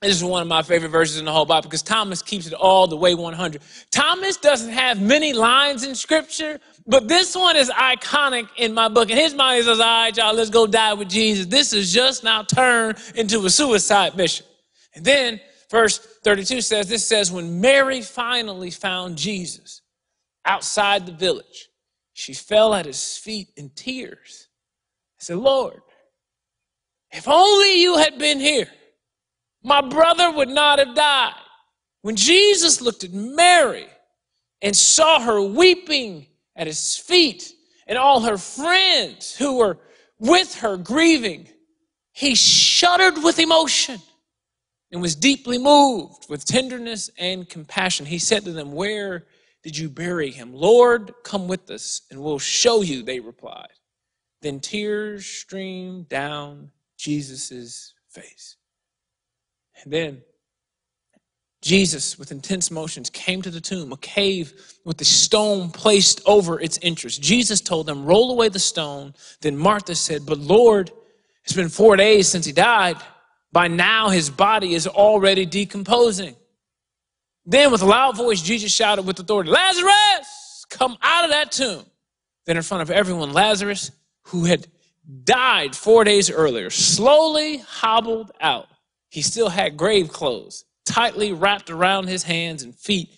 This 0.00 0.16
is 0.16 0.24
one 0.24 0.42
of 0.42 0.48
my 0.48 0.62
favorite 0.62 0.88
verses 0.88 1.18
in 1.18 1.24
the 1.24 1.32
whole 1.32 1.46
Bible 1.46 1.68
because 1.68 1.82
Thomas 1.82 2.22
keeps 2.22 2.46
it 2.46 2.54
all 2.54 2.86
the 2.86 2.96
way 2.96 3.14
100. 3.14 3.62
Thomas 3.90 4.36
doesn't 4.36 4.72
have 4.72 5.00
many 5.00 5.32
lines 5.32 5.84
in 5.84 5.94
scripture, 5.94 6.60
but 6.86 7.06
this 7.06 7.36
one 7.36 7.56
is 7.56 7.70
iconic 7.70 8.48
in 8.56 8.74
my 8.74 8.88
book. 8.88 9.10
And 9.10 9.18
his 9.18 9.34
mind, 9.34 9.64
says, 9.64 9.78
All 9.78 9.86
right, 9.86 10.16
y'all, 10.16 10.34
let's 10.34 10.50
go 10.50 10.66
die 10.66 10.94
with 10.94 11.08
Jesus. 11.08 11.46
This 11.46 11.72
is 11.72 11.92
just 11.92 12.24
now 12.24 12.42
turned 12.42 12.98
into 13.14 13.44
a 13.44 13.50
suicide 13.50 14.16
mission. 14.16 14.46
And 14.94 15.04
then 15.04 15.40
verse 15.70 15.98
32 15.98 16.60
says, 16.60 16.88
This 16.88 17.06
says, 17.06 17.30
When 17.30 17.60
Mary 17.60 18.02
finally 18.02 18.70
found 18.70 19.16
Jesus 19.16 19.82
outside 20.44 21.06
the 21.06 21.12
village, 21.12 21.68
she 22.14 22.34
fell 22.34 22.74
at 22.74 22.86
his 22.86 23.16
feet 23.16 23.48
in 23.56 23.70
tears. 23.70 24.48
I 25.20 25.24
said, 25.24 25.38
Lord, 25.38 25.80
if 27.12 27.28
only 27.28 27.80
you 27.80 27.96
had 27.98 28.18
been 28.18 28.40
here, 28.40 28.68
my 29.62 29.80
brother 29.80 30.32
would 30.32 30.48
not 30.48 30.80
have 30.80 30.94
died. 30.96 31.34
When 32.00 32.16
Jesus 32.16 32.80
looked 32.80 33.04
at 33.04 33.12
Mary 33.12 33.86
and 34.60 34.74
saw 34.74 35.20
her 35.20 35.40
weeping 35.40 36.26
at 36.56 36.66
his 36.66 36.96
feet 36.96 37.52
and 37.86 37.98
all 37.98 38.20
her 38.20 38.38
friends 38.38 39.36
who 39.36 39.58
were 39.58 39.78
with 40.18 40.56
her 40.56 40.76
grieving, 40.76 41.48
he 42.12 42.34
shuddered 42.34 43.22
with 43.22 43.38
emotion 43.38 44.00
and 44.90 45.00
was 45.00 45.16
deeply 45.16 45.58
moved 45.58 46.26
with 46.28 46.44
tenderness 46.44 47.10
and 47.18 47.48
compassion. 47.48 48.06
He 48.06 48.18
said 48.18 48.44
to 48.44 48.52
them, 48.52 48.72
Where 48.72 49.26
did 49.62 49.76
you 49.76 49.88
bury 49.88 50.30
him? 50.30 50.52
Lord, 50.52 51.12
come 51.24 51.48
with 51.48 51.70
us 51.70 52.02
and 52.10 52.22
we'll 52.22 52.38
show 52.38 52.82
you, 52.82 53.02
they 53.02 53.20
replied. 53.20 53.68
Then 54.42 54.60
tears 54.60 55.24
streamed 55.24 56.08
down 56.08 56.70
Jesus' 56.98 57.94
face. 58.08 58.56
And 59.82 59.92
then 59.92 60.22
Jesus, 61.62 62.18
with 62.18 62.32
intense 62.32 62.72
motions, 62.72 63.08
came 63.08 63.40
to 63.40 63.50
the 63.50 63.60
tomb, 63.60 63.92
a 63.92 63.96
cave 63.98 64.52
with 64.84 64.96
the 64.96 65.04
stone 65.04 65.70
placed 65.70 66.20
over 66.26 66.60
its 66.60 66.76
entrance. 66.82 67.16
Jesus 67.16 67.60
told 67.60 67.86
them, 67.86 68.04
Roll 68.04 68.32
away 68.32 68.48
the 68.48 68.58
stone. 68.58 69.14
Then 69.40 69.56
Martha 69.56 69.94
said, 69.94 70.26
But 70.26 70.38
Lord, 70.38 70.90
it's 71.44 71.52
been 71.52 71.68
four 71.68 71.94
days 71.94 72.26
since 72.26 72.44
he 72.44 72.52
died. 72.52 72.96
By 73.52 73.68
now 73.68 74.08
his 74.08 74.28
body 74.28 74.74
is 74.74 74.88
already 74.88 75.46
decomposing. 75.46 76.34
Then, 77.46 77.70
with 77.70 77.82
a 77.82 77.86
loud 77.86 78.16
voice, 78.16 78.42
Jesus 78.42 78.72
shouted 78.72 79.02
with 79.02 79.18
authority, 79.20 79.50
Lazarus, 79.50 80.66
come 80.68 80.96
out 81.00 81.24
of 81.24 81.30
that 81.30 81.52
tomb. 81.52 81.84
Then, 82.44 82.56
in 82.56 82.62
front 82.64 82.82
of 82.82 82.90
everyone, 82.90 83.32
Lazarus, 83.32 83.92
who 84.24 84.44
had 84.44 84.66
died 85.24 85.76
four 85.76 86.02
days 86.02 86.28
earlier, 86.28 86.70
slowly 86.70 87.58
hobbled 87.58 88.32
out. 88.40 88.66
He 89.10 89.22
still 89.22 89.48
had 89.48 89.76
grave 89.76 90.08
clothes 90.08 90.64
tightly 90.84 91.32
wrapped 91.32 91.70
around 91.70 92.08
his 92.08 92.22
hands 92.22 92.62
and 92.62 92.74
feet 92.74 93.10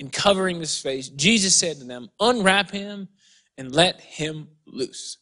and 0.00 0.12
covering 0.12 0.58
his 0.58 0.78
face. 0.78 1.08
Jesus 1.08 1.54
said 1.56 1.78
to 1.78 1.84
them, 1.84 2.08
Unwrap 2.20 2.70
him 2.70 3.08
and 3.58 3.74
let 3.74 4.00
him 4.00 4.48
loose. 4.66 5.18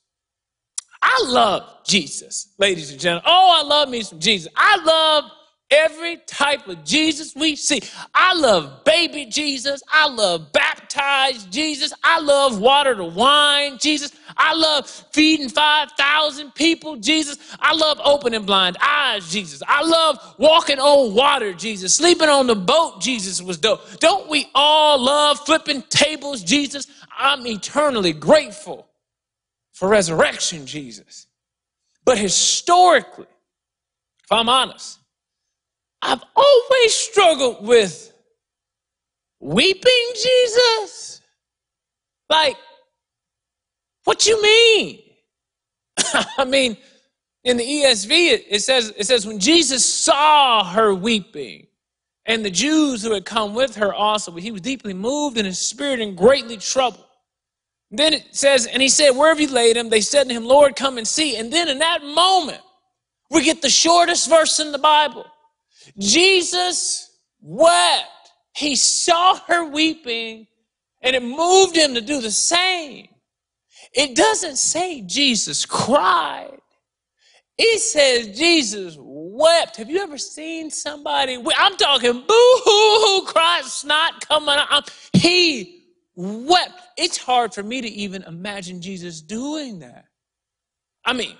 I 1.02 1.24
love 1.26 1.84
Jesus, 1.86 2.54
ladies 2.58 2.90
and 2.90 3.00
gentlemen. 3.00 3.24
Oh, 3.26 3.62
I 3.62 3.66
love 3.66 3.88
me 3.88 4.02
some 4.02 4.18
Jesus. 4.18 4.52
I 4.56 4.82
love 4.82 5.30
every 5.70 6.18
type 6.26 6.66
of 6.68 6.84
Jesus 6.84 7.34
we 7.34 7.56
see. 7.56 7.80
I 8.14 8.34
love 8.34 8.84
baby 8.84 9.26
Jesus. 9.26 9.82
I 9.90 10.08
love 10.08 10.52
baptized 10.90 11.52
Jesus. 11.52 11.92
I 12.02 12.20
love 12.20 12.60
water 12.60 12.94
to 12.94 13.04
wine 13.04 13.78
Jesus. 13.78 14.12
I 14.36 14.54
love 14.54 14.88
feeding 15.12 15.48
5,000 15.48 16.54
people 16.54 16.96
Jesus. 16.96 17.38
I 17.58 17.74
love 17.74 18.00
opening 18.04 18.44
blind 18.44 18.76
eyes 18.80 19.30
Jesus. 19.30 19.62
I 19.66 19.82
love 19.82 20.34
walking 20.38 20.78
on 20.78 21.14
water 21.14 21.52
Jesus. 21.52 21.94
Sleeping 21.94 22.28
on 22.28 22.46
the 22.46 22.54
boat 22.54 23.00
Jesus 23.00 23.42
was 23.42 23.58
dope. 23.58 23.82
Don't 23.98 24.28
we 24.28 24.48
all 24.54 24.98
love 25.00 25.40
flipping 25.40 25.82
tables 25.82 26.42
Jesus? 26.42 26.86
I'm 27.16 27.46
eternally 27.46 28.12
grateful 28.12 28.88
for 29.72 29.88
resurrection 29.88 30.66
Jesus. 30.66 31.26
But 32.04 32.18
historically, 32.18 33.26
if 34.24 34.32
I'm 34.32 34.48
honest, 34.48 34.98
I've 36.02 36.22
always 36.34 36.94
struggled 36.94 37.66
with 37.66 38.10
weeping 39.40 40.06
Jesus. 40.14 41.20
Like, 42.28 42.56
what 44.04 44.26
you 44.26 44.40
mean? 44.40 45.00
I 46.38 46.44
mean, 46.44 46.76
in 47.44 47.56
the 47.56 47.64
ESV, 47.64 48.10
it, 48.10 48.46
it, 48.48 48.60
says, 48.60 48.92
it 48.96 49.06
says, 49.06 49.26
when 49.26 49.38
Jesus 49.38 49.84
saw 49.84 50.64
her 50.64 50.94
weeping, 50.94 51.66
and 52.26 52.44
the 52.44 52.50
Jews 52.50 53.02
who 53.02 53.12
had 53.12 53.24
come 53.24 53.54
with 53.54 53.74
her 53.76 53.92
also, 53.92 54.32
he 54.36 54.52
was 54.52 54.60
deeply 54.60 54.94
moved 54.94 55.38
in 55.38 55.44
his 55.44 55.58
spirit 55.58 56.00
and 56.00 56.16
greatly 56.16 56.56
troubled. 56.58 57.06
Then 57.90 58.14
it 58.14 58.36
says, 58.36 58.66
and 58.66 58.80
he 58.80 58.88
said, 58.88 59.10
Where 59.10 59.30
have 59.30 59.40
you 59.40 59.48
laid 59.48 59.76
him? 59.76 59.88
They 59.88 60.00
said 60.00 60.28
to 60.28 60.34
him, 60.34 60.44
Lord, 60.44 60.76
come 60.76 60.96
and 60.96 61.08
see. 61.08 61.36
And 61.36 61.52
then 61.52 61.68
in 61.68 61.78
that 61.78 62.04
moment, 62.04 62.60
we 63.30 63.42
get 63.42 63.62
the 63.62 63.70
shortest 63.70 64.28
verse 64.28 64.60
in 64.60 64.70
the 64.70 64.78
Bible. 64.78 65.26
Jesus 65.98 67.10
wept. 67.40 68.19
He 68.54 68.74
saw 68.76 69.38
her 69.46 69.64
weeping 69.64 70.46
and 71.02 71.16
it 71.16 71.22
moved 71.22 71.76
him 71.76 71.94
to 71.94 72.00
do 72.00 72.20
the 72.20 72.30
same. 72.30 73.08
It 73.92 74.14
doesn't 74.14 74.56
say 74.56 75.02
Jesus 75.02 75.64
cried. 75.66 76.58
It 77.56 77.80
says 77.80 78.38
Jesus 78.38 78.96
wept. 78.98 79.76
Have 79.76 79.90
you 79.90 80.00
ever 80.00 80.16
seen 80.16 80.70
somebody? 80.70 81.36
I'm 81.58 81.76
talking 81.76 82.12
boo 82.12 82.22
hoo 82.26 83.20
hoo, 83.20 83.26
cry, 83.26 83.60
snot 83.64 84.26
coming 84.26 84.56
out. 84.70 84.90
He 85.12 85.84
wept. 86.14 86.80
It's 86.96 87.18
hard 87.18 87.52
for 87.52 87.62
me 87.62 87.80
to 87.80 87.88
even 87.88 88.22
imagine 88.22 88.80
Jesus 88.80 89.20
doing 89.20 89.80
that. 89.80 90.06
I 91.04 91.12
mean, 91.12 91.36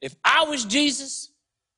if 0.00 0.14
I 0.24 0.44
was 0.44 0.64
Jesus, 0.64 1.32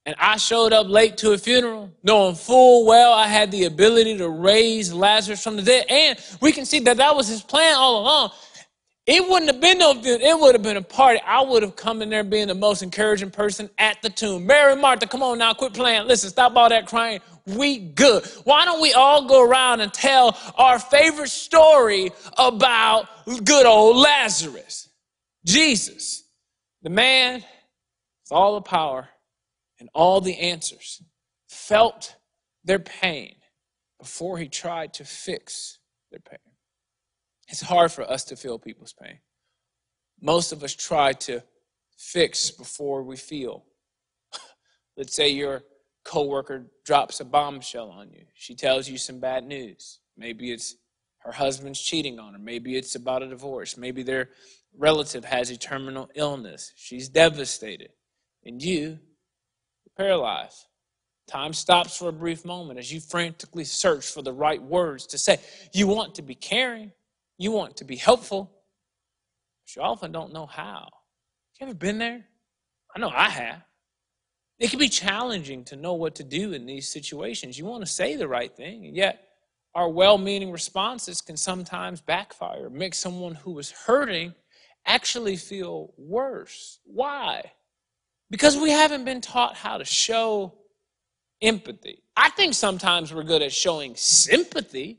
and 0.06 0.14
I 0.20 0.36
showed 0.36 0.72
up 0.72 0.86
late 0.86 1.16
to 1.18 1.32
a 1.32 1.38
funeral, 1.38 1.90
knowing 2.04 2.36
full 2.36 2.86
well 2.86 3.12
I 3.12 3.26
had 3.26 3.50
the 3.50 3.64
ability 3.64 4.16
to 4.18 4.28
raise 4.28 4.92
Lazarus 4.92 5.42
from 5.42 5.56
the 5.56 5.62
dead. 5.62 5.84
And 5.90 6.18
we 6.40 6.52
can 6.52 6.64
see 6.64 6.78
that 6.80 6.98
that 6.98 7.16
was 7.16 7.26
his 7.26 7.42
plan 7.42 7.74
all 7.76 8.02
along. 8.02 8.30
It 9.04 9.28
wouldn't 9.28 9.50
have 9.50 9.60
been 9.60 9.78
no, 9.78 10.00
it 10.04 10.40
would 10.40 10.54
have 10.54 10.62
been 10.62 10.76
a 10.76 10.82
party. 10.82 11.20
I 11.26 11.42
would 11.42 11.62
have 11.64 11.74
come 11.74 12.02
in 12.02 12.08
there 12.08 12.24
being 12.24 12.46
the 12.48 12.54
most 12.54 12.82
encouraging 12.82 13.30
person 13.30 13.68
at 13.78 14.00
the 14.00 14.08
tomb. 14.08 14.46
Mary 14.46 14.76
Martha, 14.76 15.08
come 15.08 15.24
on 15.24 15.38
now, 15.38 15.54
quit 15.54 15.74
playing. 15.74 16.06
Listen, 16.06 16.30
stop 16.30 16.54
all 16.54 16.68
that 16.68 16.86
crying. 16.86 17.20
We 17.44 17.78
good. 17.78 18.24
Why 18.44 18.64
don't 18.64 18.80
we 18.80 18.92
all 18.92 19.26
go 19.26 19.44
around 19.44 19.80
and 19.80 19.92
tell 19.92 20.36
our 20.56 20.78
favorite 20.78 21.30
story 21.30 22.10
about 22.36 23.08
good 23.44 23.66
old 23.66 23.96
Lazarus? 23.96 24.88
Jesus, 25.44 26.24
the 26.82 26.90
man 26.90 27.34
with 27.34 28.32
all 28.32 28.54
the 28.54 28.62
power 28.62 29.08
and 29.78 29.88
all 29.94 30.20
the 30.20 30.38
answers, 30.38 31.02
felt 31.48 32.16
their 32.64 32.78
pain 32.78 33.36
before 33.98 34.38
he 34.38 34.48
tried 34.48 34.94
to 34.94 35.04
fix 35.04 35.78
their 36.10 36.20
pain. 36.20 36.38
It's 37.48 37.62
hard 37.62 37.92
for 37.92 38.08
us 38.10 38.24
to 38.24 38.36
feel 38.36 38.58
people's 38.58 38.92
pain. 38.92 39.18
Most 40.20 40.52
of 40.52 40.62
us 40.62 40.74
try 40.74 41.12
to 41.12 41.42
fix 41.96 42.50
before 42.50 43.02
we 43.02 43.16
feel. 43.16 43.64
Let's 44.96 45.14
say 45.14 45.28
your 45.28 45.62
coworker 46.04 46.66
drops 46.84 47.20
a 47.20 47.24
bombshell 47.24 47.90
on 47.90 48.10
you. 48.10 48.24
She 48.34 48.54
tells 48.54 48.88
you 48.88 48.98
some 48.98 49.20
bad 49.20 49.44
news. 49.44 50.00
Maybe 50.16 50.52
it's 50.52 50.76
her 51.18 51.32
husband's 51.32 51.80
cheating 51.80 52.18
on 52.18 52.32
her. 52.32 52.38
Maybe 52.38 52.76
it's 52.76 52.94
about 52.94 53.22
a 53.22 53.28
divorce. 53.28 53.76
Maybe 53.76 54.02
their 54.02 54.30
relative 54.76 55.24
has 55.24 55.50
a 55.50 55.56
terminal 55.56 56.08
illness. 56.14 56.72
She's 56.76 57.08
devastated. 57.08 57.90
And 58.44 58.62
you 58.62 59.00
paralyzed. 59.96 60.66
Time 61.26 61.52
stops 61.52 61.96
for 61.96 62.08
a 62.08 62.12
brief 62.12 62.44
moment 62.44 62.78
as 62.78 62.92
you 62.92 63.00
frantically 63.00 63.64
search 63.64 64.06
for 64.06 64.22
the 64.22 64.32
right 64.32 64.62
words 64.62 65.06
to 65.08 65.18
say. 65.18 65.38
You 65.72 65.88
want 65.88 66.14
to 66.16 66.22
be 66.22 66.34
caring, 66.34 66.92
you 67.36 67.50
want 67.50 67.76
to 67.78 67.84
be 67.84 67.96
helpful, 67.96 68.50
but 69.64 69.74
you 69.74 69.82
often 69.82 70.12
don't 70.12 70.32
know 70.32 70.46
how. 70.46 70.88
You 71.58 71.66
ever 71.66 71.74
been 71.74 71.98
there? 71.98 72.24
I 72.94 73.00
know 73.00 73.10
I 73.10 73.28
have. 73.28 73.62
It 74.58 74.70
can 74.70 74.78
be 74.78 74.88
challenging 74.88 75.64
to 75.64 75.76
know 75.76 75.94
what 75.94 76.14
to 76.16 76.24
do 76.24 76.52
in 76.52 76.64
these 76.64 76.90
situations. 76.90 77.58
You 77.58 77.66
want 77.66 77.84
to 77.84 77.90
say 77.90 78.16
the 78.16 78.28
right 78.28 78.54
thing, 78.54 78.86
and 78.86 78.96
yet 78.96 79.22
our 79.74 79.88
well 79.88 80.16
meaning 80.16 80.50
responses 80.50 81.20
can 81.20 81.36
sometimes 81.36 82.00
backfire, 82.00 82.70
make 82.70 82.94
someone 82.94 83.34
who 83.34 83.58
is 83.58 83.70
hurting 83.70 84.34
actually 84.86 85.36
feel 85.36 85.92
worse. 85.98 86.78
Why? 86.84 87.52
Because 88.30 88.56
we 88.56 88.70
haven't 88.70 89.04
been 89.04 89.20
taught 89.20 89.56
how 89.56 89.78
to 89.78 89.84
show 89.84 90.54
empathy. 91.40 92.02
I 92.16 92.30
think 92.30 92.54
sometimes 92.54 93.12
we're 93.12 93.22
good 93.22 93.42
at 93.42 93.52
showing 93.52 93.94
sympathy. 93.94 94.98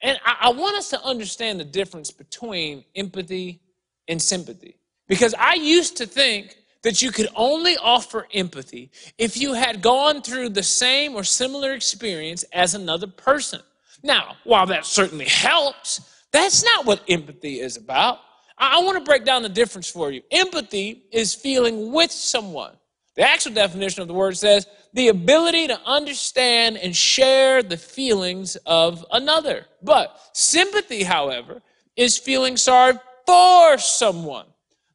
And 0.00 0.18
I, 0.24 0.36
I, 0.42 0.52
want 0.52 0.76
us 0.76 0.90
to 0.90 1.02
understand 1.02 1.58
the 1.58 1.64
difference 1.64 2.10
between 2.10 2.84
empathy 2.94 3.60
and 4.06 4.20
sympathy. 4.20 4.76
Because 5.08 5.34
I 5.34 5.54
used 5.54 5.96
to 5.98 6.06
think 6.06 6.56
that 6.82 7.00
you 7.00 7.10
could 7.10 7.28
only 7.34 7.76
offer 7.78 8.28
empathy 8.32 8.90
if 9.16 9.38
you 9.38 9.54
had 9.54 9.80
gone 9.80 10.20
through 10.22 10.50
the 10.50 10.62
same 10.62 11.14
or 11.14 11.24
similar 11.24 11.72
experience 11.72 12.44
as 12.52 12.74
another 12.74 13.06
person. 13.06 13.60
Now, 14.02 14.36
while 14.44 14.66
that 14.66 14.84
certainly 14.84 15.24
helps, 15.24 16.00
that's 16.30 16.62
not 16.62 16.84
what 16.84 17.02
empathy 17.08 17.60
is 17.60 17.78
about. 17.78 18.18
I, 18.56 18.80
want 18.82 18.98
to 18.98 19.04
break 19.04 19.24
down 19.24 19.42
the 19.42 19.48
difference 19.48 19.90
for 19.90 20.10
you. 20.10 20.22
Empathy 20.30 21.04
is 21.10 21.34
feeling 21.34 21.92
with 21.92 22.12
someone. 22.12 22.72
The 23.16 23.22
actual 23.22 23.52
definition 23.52 24.02
of 24.02 24.08
the 24.08 24.14
word 24.14 24.36
says 24.36 24.66
the 24.92 25.08
ability 25.08 25.68
to 25.68 25.80
understand 25.84 26.76
and 26.78 26.94
share 26.94 27.62
the 27.62 27.76
feelings 27.76 28.56
of 28.66 29.04
another. 29.12 29.66
But 29.82 30.18
sympathy, 30.32 31.04
however, 31.04 31.62
is 31.96 32.18
feeling 32.18 32.56
sorry 32.56 32.94
for 33.26 33.78
someone. 33.78 34.46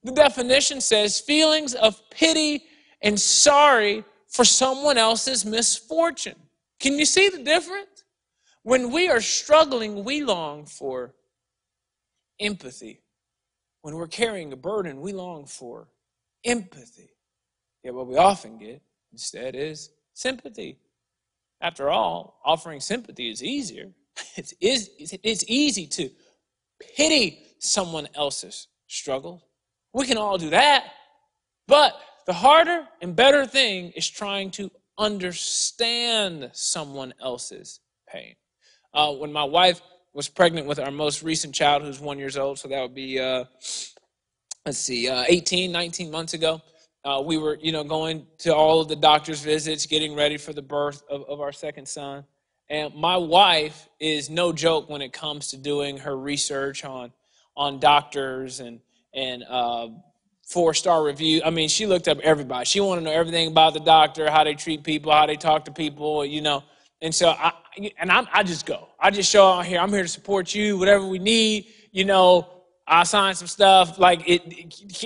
The 0.04 0.12
definition 0.12 0.82
says 0.82 1.20
feelings 1.20 1.76
of 1.76 2.02
pity 2.10 2.64
and 3.02 3.20
sorry 3.20 4.04
for 4.28 4.46
someone 4.46 4.98
else's 4.98 5.46
misfortune. 5.46 6.36
Can 6.80 6.98
you 6.98 7.06
see 7.06 7.30
the 7.30 7.44
difference? 7.44 8.04
When 8.64 8.92
we 8.92 9.10
are 9.10 9.22
struggling, 9.22 10.04
we 10.04 10.22
long 10.24 10.66
for 10.66 11.14
empathy. 12.40 13.02
When 13.90 13.98
we're 13.98 14.06
carrying 14.06 14.54
a 14.54 14.56
burden, 14.56 15.02
we 15.02 15.14
long 15.14 15.48
for 15.48 15.88
empathy. 16.46 17.10
Yet 17.84 17.96
what 17.96 18.06
we 18.06 18.18
often 18.18 18.60
get 18.60 18.84
instead 19.12 19.56
is 19.56 19.90
sympathy. 20.14 20.78
After 21.60 21.90
all, 21.90 22.40
offering 22.46 22.82
sympathy 22.82 23.32
is 23.32 23.44
easier. 23.44 23.88
It's, 24.38 24.54
it's 24.62 25.44
easy 25.48 25.88
to 25.88 26.12
pity 26.96 27.40
someone 27.58 28.08
else's 28.14 28.68
struggle. 28.86 29.48
We 29.92 30.06
can 30.06 30.18
all 30.18 30.38
do 30.38 30.52
that. 30.52 30.84
But 31.68 32.00
the 32.28 32.34
harder 32.34 32.86
and 33.02 33.16
better 33.16 33.48
thing 33.48 33.92
is 33.96 34.08
trying 34.08 34.52
to 34.52 34.70
understand 35.00 36.52
someone 36.54 37.16
else's 37.20 37.80
pain. 38.08 38.36
Uh, 38.94 39.14
when 39.14 39.34
my 39.34 39.46
wife 39.46 39.82
was 40.14 40.28
pregnant 40.28 40.68
with 40.68 40.80
our 40.80 40.92
most 40.92 41.24
recent 41.24 41.54
child, 41.54 41.84
who's 41.84 42.00
one 42.00 42.20
years 42.20 42.38
old, 42.38 42.60
so 42.60 42.68
that 42.68 42.82
would 42.82 42.96
be, 42.96 43.20
uh, 43.20 43.46
let's 44.66 44.78
see, 44.78 45.10
uh, 45.10 45.24
18, 45.28 45.72
19 45.72 46.12
months 46.12 46.34
ago. 46.34 46.62
Uh, 47.06 47.22
we 47.26 47.38
were, 47.38 47.58
you 47.62 47.72
know, 47.72 47.84
going 47.84 48.28
to 48.40 48.54
all 48.54 48.82
of 48.82 48.88
the 48.88 48.96
doctor's 48.96 49.42
visits, 49.42 49.86
getting 49.86 50.16
ready 50.16 50.38
for 50.38 50.54
the 50.54 50.62
birth 50.62 51.02
of, 51.10 51.24
of 51.30 51.40
our 51.40 51.52
second 51.52 51.88
son. 51.88 52.26
And 52.70 52.94
my 52.94 53.18
wife 53.18 53.88
is 54.00 54.30
no 54.30 54.52
joke 54.54 54.90
when 54.90 55.02
it 55.02 55.12
comes 55.14 55.48
to 55.50 55.58
doing 55.58 55.98
her 55.98 56.18
research 56.18 56.86
on 56.86 57.12
on 57.56 57.80
doctors 57.80 58.60
and 58.60 58.80
and 59.14 59.44
uh, 59.50 59.88
four 60.46 60.74
star 60.74 61.04
review. 61.04 61.42
I 61.44 61.50
mean, 61.50 61.68
she 61.70 61.88
looked 61.88 62.08
up 62.08 62.20
everybody. 62.20 62.66
She 62.66 62.80
wanted 62.80 63.02
to 63.02 63.06
know 63.06 63.14
everything 63.14 63.48
about 63.48 63.74
the 63.74 63.80
doctor, 63.80 64.30
how 64.30 64.44
they 64.44 64.54
treat 64.54 64.84
people, 64.84 65.12
how 65.12 65.26
they 65.26 65.36
talk 65.36 65.66
to 65.66 65.72
people, 65.72 66.24
you 66.26 66.42
know. 66.42 66.64
And 67.02 67.16
so 67.16 67.30
I 67.30 67.54
and 67.98 68.12
I, 68.12 68.28
I 68.32 68.44
just 68.44 68.66
go. 68.66 68.90
I 69.00 69.10
just 69.10 69.32
show 69.32 69.48
out 69.48 69.66
here. 69.66 69.80
I'm 69.80 69.90
here 69.90 70.04
to 70.04 70.08
support 70.08 70.54
you. 70.54 70.78
Whatever 70.78 71.08
we 71.08 71.18
need, 71.18 71.68
you 71.92 72.06
know. 72.06 72.59
I 72.90 73.04
signed 73.04 73.38
some 73.38 73.48
stuff. 73.48 74.00
Like, 74.00 74.28
it, 74.28 74.42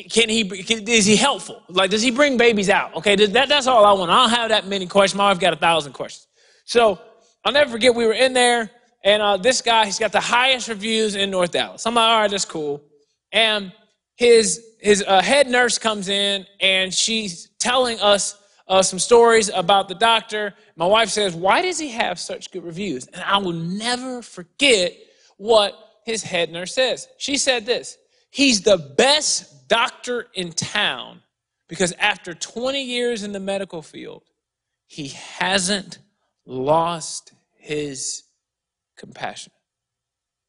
can 0.10 0.30
he? 0.30 0.48
Can, 0.64 0.88
is 0.88 1.06
he 1.06 1.18
helpful? 1.18 1.62
Like, 1.68 1.90
does 1.90 2.02
he 2.02 2.12
bring 2.12 2.38
babies 2.38 2.70
out? 2.70 2.96
Okay, 2.96 3.16
that, 3.16 3.50
that's 3.50 3.68
all 3.68 3.84
I 3.84 3.92
want. 3.92 4.10
I 4.10 4.16
don't 4.16 4.30
have 4.30 4.50
that 4.50 4.68
many 4.68 4.88
questions. 4.88 5.18
My 5.18 5.30
wife 5.30 5.40
got 5.40 5.54
a 5.54 5.58
thousand 5.58 5.92
questions. 5.92 6.28
So 6.66 7.00
I'll 7.44 7.52
never 7.52 7.72
forget. 7.72 7.94
We 7.94 8.06
were 8.06 8.14
in 8.14 8.32
there, 8.34 8.72
and 9.04 9.22
uh, 9.22 9.38
this 9.38 9.62
guy, 9.62 9.86
he's 9.86 10.00
got 10.00 10.14
the 10.14 10.22
highest 10.22 10.70
reviews 10.70 11.16
in 11.16 11.30
North 11.30 11.52
Dallas. 11.52 11.86
I'm 11.86 11.96
like, 11.96 12.04
all 12.04 12.22
right, 12.22 12.32
that's 12.32 12.46
cool. 12.46 12.82
And 13.34 13.74
his 14.16 14.64
his 14.80 15.04
uh, 15.06 15.22
head 15.22 15.50
nurse 15.50 15.78
comes 15.78 16.08
in, 16.08 16.46
and 16.62 16.94
she's 16.94 17.50
telling 17.60 18.00
us 18.00 18.38
uh, 18.68 18.82
some 18.82 19.00
stories 19.00 19.50
about 19.50 19.90
the 19.90 19.96
doctor. 19.96 20.54
My 20.78 20.86
wife 20.86 21.10
says, 21.10 21.36
"Why 21.36 21.62
does 21.62 21.78
he 21.78 21.90
have 21.90 22.18
such 22.18 22.50
good 22.52 22.64
reviews?" 22.64 23.08
And 23.08 23.22
I 23.22 23.38
will 23.40 23.52
never 23.54 24.22
forget 24.22 24.96
what 25.36 25.78
his 26.06 26.24
head 26.24 26.52
nurse 26.52 26.74
says. 26.74 27.08
She 27.18 27.38
said 27.38 27.66
this 27.66 27.98
He's 28.32 28.62
the 28.62 28.78
best 28.78 29.68
doctor 29.68 30.28
in 30.34 30.52
town 30.52 31.22
because 31.68 31.94
after 31.94 32.34
20 32.34 32.84
years 32.84 33.24
in 33.24 33.32
the 33.32 33.40
medical 33.40 33.82
field, 33.82 34.24
he 34.86 35.10
hasn't 35.10 36.00
lost 36.46 37.34
his 37.58 38.24
compassion. 38.98 39.52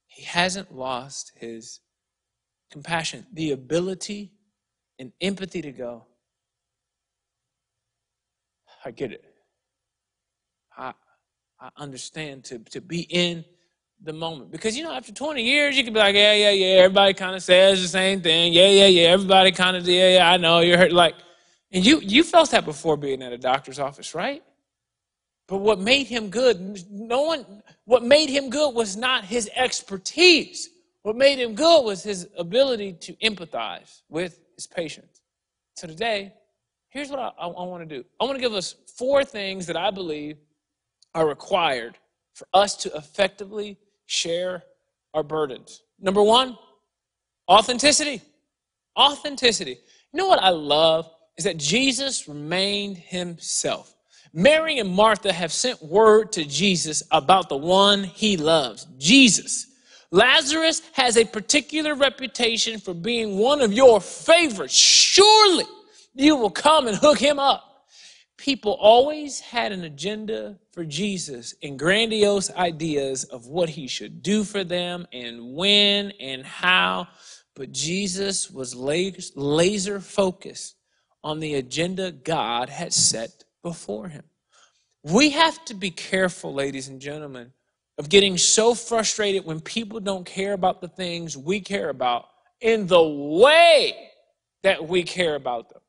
He 0.07 0.23
hasn't 0.23 0.75
lost 0.75 1.33
his 1.37 1.81
compassion, 2.71 3.27
the 3.33 3.53
ability 3.53 4.33
and 4.99 5.13
empathy 5.21 5.63
to 5.63 5.73
go, 5.73 6.07
I 8.85 8.91
get 8.91 9.13
it. 9.13 9.25
I, 10.77 10.93
I 11.61 11.71
understand 11.77 12.45
to, 12.45 12.59
to 12.59 12.81
be 12.81 13.03
in 13.03 13.45
the 14.05 14.13
moment. 14.13 14.51
Because, 14.51 14.77
you 14.77 14.85
know, 14.85 14.93
after 14.93 15.13
20 15.13 15.43
years, 15.43 15.77
you 15.77 15.83
can 15.83 15.93
be 15.93 15.99
like, 15.99 16.15
yeah, 16.15 16.35
yeah, 16.35 16.51
yeah, 16.51 16.83
everybody 16.83 17.15
kind 17.15 17.35
of 17.35 17.43
says 17.43 17.81
the 17.83 17.89
same 17.89 18.21
thing. 18.21 18.53
Yeah, 18.53 18.69
yeah, 18.69 18.87
yeah, 18.87 19.09
everybody 19.09 19.51
kind 19.51 19.77
of, 19.77 19.89
yeah, 19.89 20.17
yeah, 20.17 20.31
I 20.31 20.37
know, 20.37 20.61
you're 20.61 20.77
hurt. 20.77 20.93
Like, 20.93 21.15
and 21.73 21.85
you, 21.85 22.01
you 22.01 22.23
felt 22.23 22.51
that 22.51 22.65
before 22.65 22.97
being 22.97 23.23
at 23.23 23.33
a 23.33 23.39
doctor's 23.39 23.79
office, 23.79 24.15
right? 24.15 24.43
But 25.49 25.59
what 25.59 25.79
made 25.79 26.07
him 26.07 26.29
good, 26.29 26.79
no 26.91 27.23
one, 27.23 27.63
what 27.85 28.03
made 28.03 28.29
him 28.31 28.51
good 28.51 28.75
was 28.75 28.97
not 28.97 29.25
his 29.25 29.51
expertise. 29.55 30.71
What 31.03 31.17
made 31.17 31.39
him 31.39 31.55
good 31.55 31.83
was 31.85 32.03
his 32.03 32.29
ability 32.39 32.95
to 33.01 33.13
empathize 33.15 34.03
with 34.09 34.39
his 34.55 34.67
patients. 34.67 35.23
So 35.77 35.87
today, 35.87 36.33
here's 36.89 37.11
what 37.11 37.19
I, 37.19 37.33
I, 37.39 37.47
I 37.49 37.65
want 37.65 37.87
to 37.87 37.97
do 37.97 38.05
I 38.21 38.25
want 38.25 38.37
to 38.37 38.41
give 38.41 38.55
us 38.55 38.77
four 38.97 39.25
things 39.25 39.67
that 39.67 39.77
I 39.77 39.91
believe 39.91 40.39
are 41.15 41.27
required 41.27 41.99
for 42.35 42.47
us 42.55 42.77
to 42.77 42.95
effectively 42.97 43.77
share 44.07 44.63
our 45.13 45.23
burdens. 45.23 45.83
Number 46.01 46.23
one, 46.23 46.57
authenticity. 47.49 48.21
Authenticity. 48.99 49.79
You 50.13 50.19
know 50.19 50.29
what 50.29 50.43
I 50.43 50.51
love 50.51 51.11
is 51.37 51.45
that 51.45 51.57
Jesus 51.57 52.29
remained 52.29 52.97
himself. 52.97 53.95
Mary 54.33 54.79
and 54.79 54.91
Martha 54.91 55.33
have 55.33 55.53
sent 55.53 55.83
word 55.83 56.33
to 56.33 56.45
Jesus 56.45 57.03
about 57.11 57.49
the 57.49 57.57
one 57.57 58.03
he 58.03 58.37
loves, 58.37 58.87
Jesus. 58.99 59.69
Lazarus 60.11 60.83
has 60.93 61.17
a 61.17 61.25
particular 61.25 61.95
reputation 61.95 62.79
for 62.79 62.95
being 62.95 63.39
one 63.39 63.61
of 63.61 63.73
your 63.73 64.01
favorites. 64.01 64.75
Surely 64.75 65.65
you 66.15 66.37
will 66.37 66.51
come 66.51 66.87
and 66.87 66.97
hook 66.97 67.19
him 67.19 67.39
up 67.39 67.74
people 68.37 68.73
always 68.73 69.41
had 69.41 69.73
an 69.73 69.85
agenda 69.85 70.59
for 70.73 70.85
Jesus 70.85 71.55
and 71.63 71.79
grandiose 71.79 72.51
ideas 72.53 73.25
of 73.25 73.47
what 73.47 73.69
he 73.69 73.87
should 73.87 74.23
do 74.23 74.45
for 74.45 74.65
them 74.65 75.07
and 75.13 75.55
when 75.55 76.11
and 76.21 76.45
how. 76.45 77.09
But 77.55 77.73
Jesus 77.73 78.51
was 78.51 78.75
laser 78.75 80.01
focused 80.01 80.77
on 81.23 81.41
the 81.41 81.55
agenda 81.55 82.11
God 82.11 82.69
had 82.69 82.93
set 82.93 83.45
before 83.63 84.09
him. 84.09 84.25
We 85.05 85.31
have 85.31 85.65
to 85.67 85.75
be 85.75 85.91
careful, 85.91 86.53
ladies 86.53 86.89
and 86.89 87.01
gentlemen, 87.01 87.53
of 87.99 88.09
getting 88.09 88.37
so 88.37 88.75
frustrated 88.75 89.45
when 89.45 89.61
people 89.61 90.01
don't 90.01 90.27
care 90.27 90.53
about 90.53 90.81
the 90.81 90.89
things 90.89 91.37
we 91.37 91.61
care 91.61 91.91
about 91.91 92.27
in 92.61 92.87
the 92.87 93.03
way 93.03 94.11
that 94.63 94.89
we 94.89 95.03
care 95.03 95.37
about 95.37 95.69
them. 95.69 95.81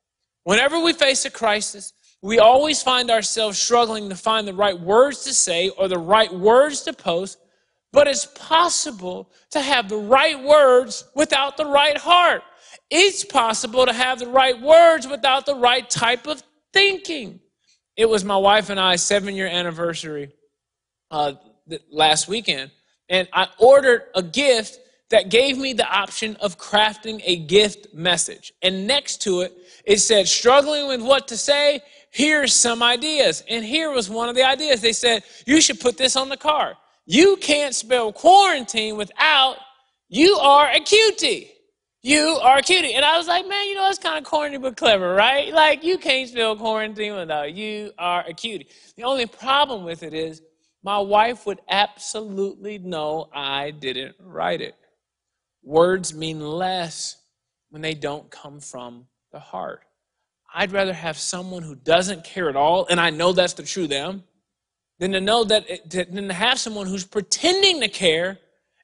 Whenever 0.43 0.79
we 0.79 0.93
face 0.93 1.25
a 1.25 1.31
crisis, 1.31 1.93
we 2.25 2.39
always 2.39 2.81
find 2.81 3.11
ourselves 3.11 3.59
struggling 3.59 4.09
to 4.09 4.15
find 4.15 4.47
the 4.47 4.53
right 4.53 4.79
words 4.79 5.25
to 5.25 5.31
say 5.31 5.69
or 5.69 5.87
the 5.87 5.99
right 5.99 6.33
words 6.33 6.81
to 6.81 6.91
post, 6.91 7.37
but 7.93 8.07
it's 8.07 8.25
possible 8.25 9.29
to 9.51 9.61
have 9.61 9.89
the 9.89 9.97
right 9.97 10.43
words 10.43 11.03
without 11.13 11.55
the 11.55 11.67
right 11.67 11.95
heart. 11.95 12.41
It's 12.89 13.23
possible 13.23 13.85
to 13.85 13.93
have 13.93 14.17
the 14.17 14.27
right 14.27 14.59
words 14.59 15.07
without 15.07 15.45
the 15.45 15.53
right 15.53 15.87
type 15.87 16.25
of 16.25 16.41
thinking. 16.73 17.41
It 17.95 18.09
was 18.09 18.25
my 18.25 18.37
wife 18.37 18.71
and 18.71 18.79
I's 18.79 19.03
seven 19.03 19.35
year 19.35 19.47
anniversary 19.47 20.31
uh, 21.11 21.33
last 21.91 22.27
weekend, 22.27 22.71
and 23.07 23.27
I 23.33 23.49
ordered 23.59 24.01
a 24.15 24.23
gift 24.23 24.79
that 25.11 25.29
gave 25.29 25.59
me 25.59 25.73
the 25.73 25.87
option 25.87 26.35
of 26.37 26.57
crafting 26.57 27.21
a 27.23 27.35
gift 27.35 27.93
message. 27.93 28.51
And 28.63 28.87
next 28.87 29.21
to 29.21 29.41
it, 29.41 29.53
it 29.85 29.99
said, 29.99 30.27
struggling 30.27 30.87
with 30.87 31.01
what 31.03 31.27
to 31.27 31.37
say, 31.37 31.81
here's 32.15 32.53
some 32.53 32.81
ideas. 32.81 33.43
And 33.49 33.65
here 33.65 33.91
was 33.91 34.09
one 34.09 34.29
of 34.29 34.35
the 34.35 34.43
ideas. 34.43 34.79
They 34.79 34.93
said, 34.93 35.23
you 35.45 35.59
should 35.59 35.81
put 35.81 35.97
this 35.97 36.15
on 36.15 36.29
the 36.29 36.37
car. 36.37 36.77
You 37.05 37.35
can't 37.35 37.75
spell 37.75 38.13
quarantine 38.13 38.95
without 38.95 39.57
you 40.07 40.35
are 40.37 40.69
a 40.71 40.79
cutie. 40.79 41.51
You 42.01 42.39
are 42.41 42.59
a 42.59 42.61
cutie. 42.61 42.93
And 42.93 43.03
I 43.03 43.17
was 43.17 43.27
like, 43.27 43.45
man, 43.45 43.67
you 43.67 43.75
know, 43.75 43.81
that's 43.81 43.99
kind 43.99 44.17
of 44.17 44.23
corny 44.23 44.57
but 44.57 44.77
clever, 44.77 45.13
right? 45.13 45.53
Like, 45.53 45.83
you 45.83 45.97
can't 45.97 46.29
spell 46.29 46.55
quarantine 46.55 47.15
without 47.15 47.53
you 47.53 47.91
are 47.97 48.23
a 48.25 48.33
cutie. 48.33 48.67
The 48.95 49.03
only 49.03 49.25
problem 49.25 49.83
with 49.83 50.01
it 50.01 50.13
is 50.13 50.41
my 50.83 50.99
wife 50.99 51.45
would 51.45 51.59
absolutely 51.69 52.77
know 52.77 53.27
I 53.33 53.71
didn't 53.71 54.15
write 54.21 54.61
it. 54.61 54.75
Words 55.63 56.13
mean 56.13 56.39
less 56.39 57.17
when 57.71 57.81
they 57.81 57.93
don't 57.93 58.31
come 58.31 58.61
from 58.61 59.07
the 59.33 59.39
heart. 59.39 59.81
I'd 60.57 60.71
rather 60.71 60.93
have 60.93 61.17
someone 61.17 61.63
who 61.63 61.75
doesn't 61.75 62.23
care 62.23 62.47
at 62.49 62.55
all, 62.55 62.87
and 62.89 62.97
I 62.99 63.09
know 63.09 63.33
that's 63.33 63.53
the 63.53 63.63
true 63.63 63.87
them, 63.87 64.23
than 64.99 65.11
to 65.11 65.19
know 65.19 65.43
that, 65.43 65.69
it, 65.69 65.89
than 65.89 66.29
to 66.29 66.33
have 66.33 66.57
someone 66.57 66.87
who's 66.87 67.05
pretending 67.05 67.81
to 67.81 67.89
care, 67.89 68.39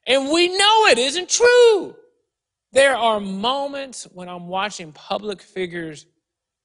and 0.06 0.30
we 0.30 0.48
know 0.48 0.86
it 0.88 0.98
isn't 0.98 1.30
true. 1.30 1.96
There 2.72 2.94
are 2.94 3.20
moments 3.20 4.04
when 4.12 4.28
I'm 4.28 4.48
watching 4.48 4.92
public 4.92 5.40
figures 5.40 6.04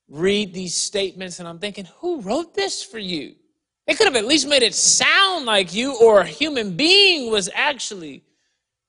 read 0.10 0.54
these 0.54 0.76
statements, 0.76 1.40
and 1.40 1.48
I'm 1.48 1.60
thinking, 1.60 1.88
who 2.00 2.20
wrote 2.20 2.54
this 2.54 2.84
for 2.84 3.00
you? 3.00 3.36
They 3.86 3.94
could 3.94 4.08
have 4.08 4.18
at 4.18 4.26
least 4.26 4.46
made 4.50 4.64
it 4.64 4.76
sound 4.76 5.46
like 5.46 5.74
you 5.74 5.98
or 6.02 6.20
a 6.20 6.26
human 6.26 6.76
being 6.76 7.32
was 7.32 7.50
actually 7.54 8.26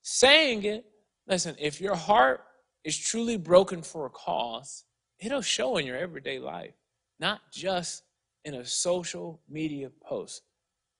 saying 0.01 0.63
it. 0.63 0.85
Listen, 1.27 1.55
if 1.57 1.79
your 1.79 1.95
heart 1.95 2.43
is 2.83 2.97
truly 2.97 3.37
broken 3.37 3.81
for 3.81 4.05
a 4.05 4.09
cause, 4.09 4.83
it'll 5.19 5.41
show 5.41 5.77
in 5.77 5.85
your 5.85 5.97
everyday 5.97 6.39
life, 6.39 6.73
not 7.19 7.41
just 7.51 8.03
in 8.45 8.55
a 8.55 8.65
social 8.65 9.41
media 9.49 9.89
post. 10.01 10.41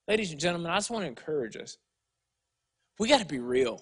Ladies 0.07 0.31
and 0.31 0.39
gentlemen, 0.39 0.71
I 0.71 0.77
just 0.77 0.89
want 0.89 1.03
to 1.03 1.07
encourage 1.07 1.55
us. 1.55 1.77
We 2.99 3.07
got 3.07 3.19
to 3.19 3.25
be 3.25 3.39
real 3.39 3.81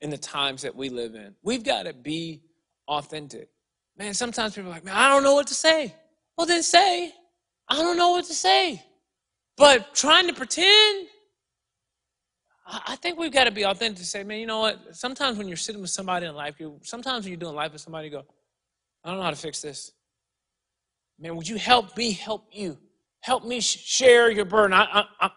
in 0.00 0.10
the 0.10 0.18
times 0.18 0.62
that 0.62 0.74
we 0.74 0.88
live 0.88 1.14
in. 1.14 1.34
We've 1.42 1.64
got 1.64 1.84
to 1.84 1.92
be 1.92 2.42
authentic. 2.88 3.48
Man, 3.96 4.14
sometimes 4.14 4.54
people 4.54 4.70
are 4.70 4.74
like, 4.74 4.84
man, 4.84 4.96
I 4.96 5.08
don't 5.08 5.22
know 5.22 5.34
what 5.34 5.48
to 5.48 5.54
say. 5.54 5.94
Well, 6.36 6.46
then 6.46 6.62
say, 6.62 7.12
I 7.68 7.76
don't 7.76 7.96
know 7.96 8.10
what 8.10 8.24
to 8.26 8.34
say. 8.34 8.82
But 9.56 9.94
trying 9.94 10.26
to 10.26 10.34
pretend, 10.34 11.06
I 12.66 12.96
think 12.96 13.18
we've 13.18 13.32
got 13.32 13.44
to 13.44 13.50
be 13.50 13.64
authentic 13.64 13.98
to 13.98 14.04
say, 14.04 14.24
man, 14.24 14.40
you 14.40 14.46
know 14.46 14.60
what? 14.60 14.96
Sometimes 14.96 15.38
when 15.38 15.46
you're 15.46 15.56
sitting 15.56 15.80
with 15.80 15.90
somebody 15.90 16.26
in 16.26 16.34
life, 16.34 16.58
you 16.58 16.80
sometimes 16.82 17.24
when 17.24 17.30
you're 17.32 17.38
doing 17.38 17.54
life 17.54 17.72
with 17.72 17.80
somebody, 17.82 18.08
you 18.08 18.12
go, 18.12 18.24
I 19.04 19.10
don't 19.10 19.18
know 19.18 19.24
how 19.24 19.30
to 19.30 19.36
fix 19.36 19.60
this. 19.60 19.92
Man, 21.18 21.36
would 21.36 21.48
you 21.48 21.56
help 21.56 21.96
me 21.96 22.12
help 22.12 22.48
you? 22.50 22.78
Help 23.20 23.44
me 23.44 23.60
share 23.60 24.30
your 24.30 24.44
burden. 24.44 24.72
I, 24.72 25.06
I, 25.20 25.30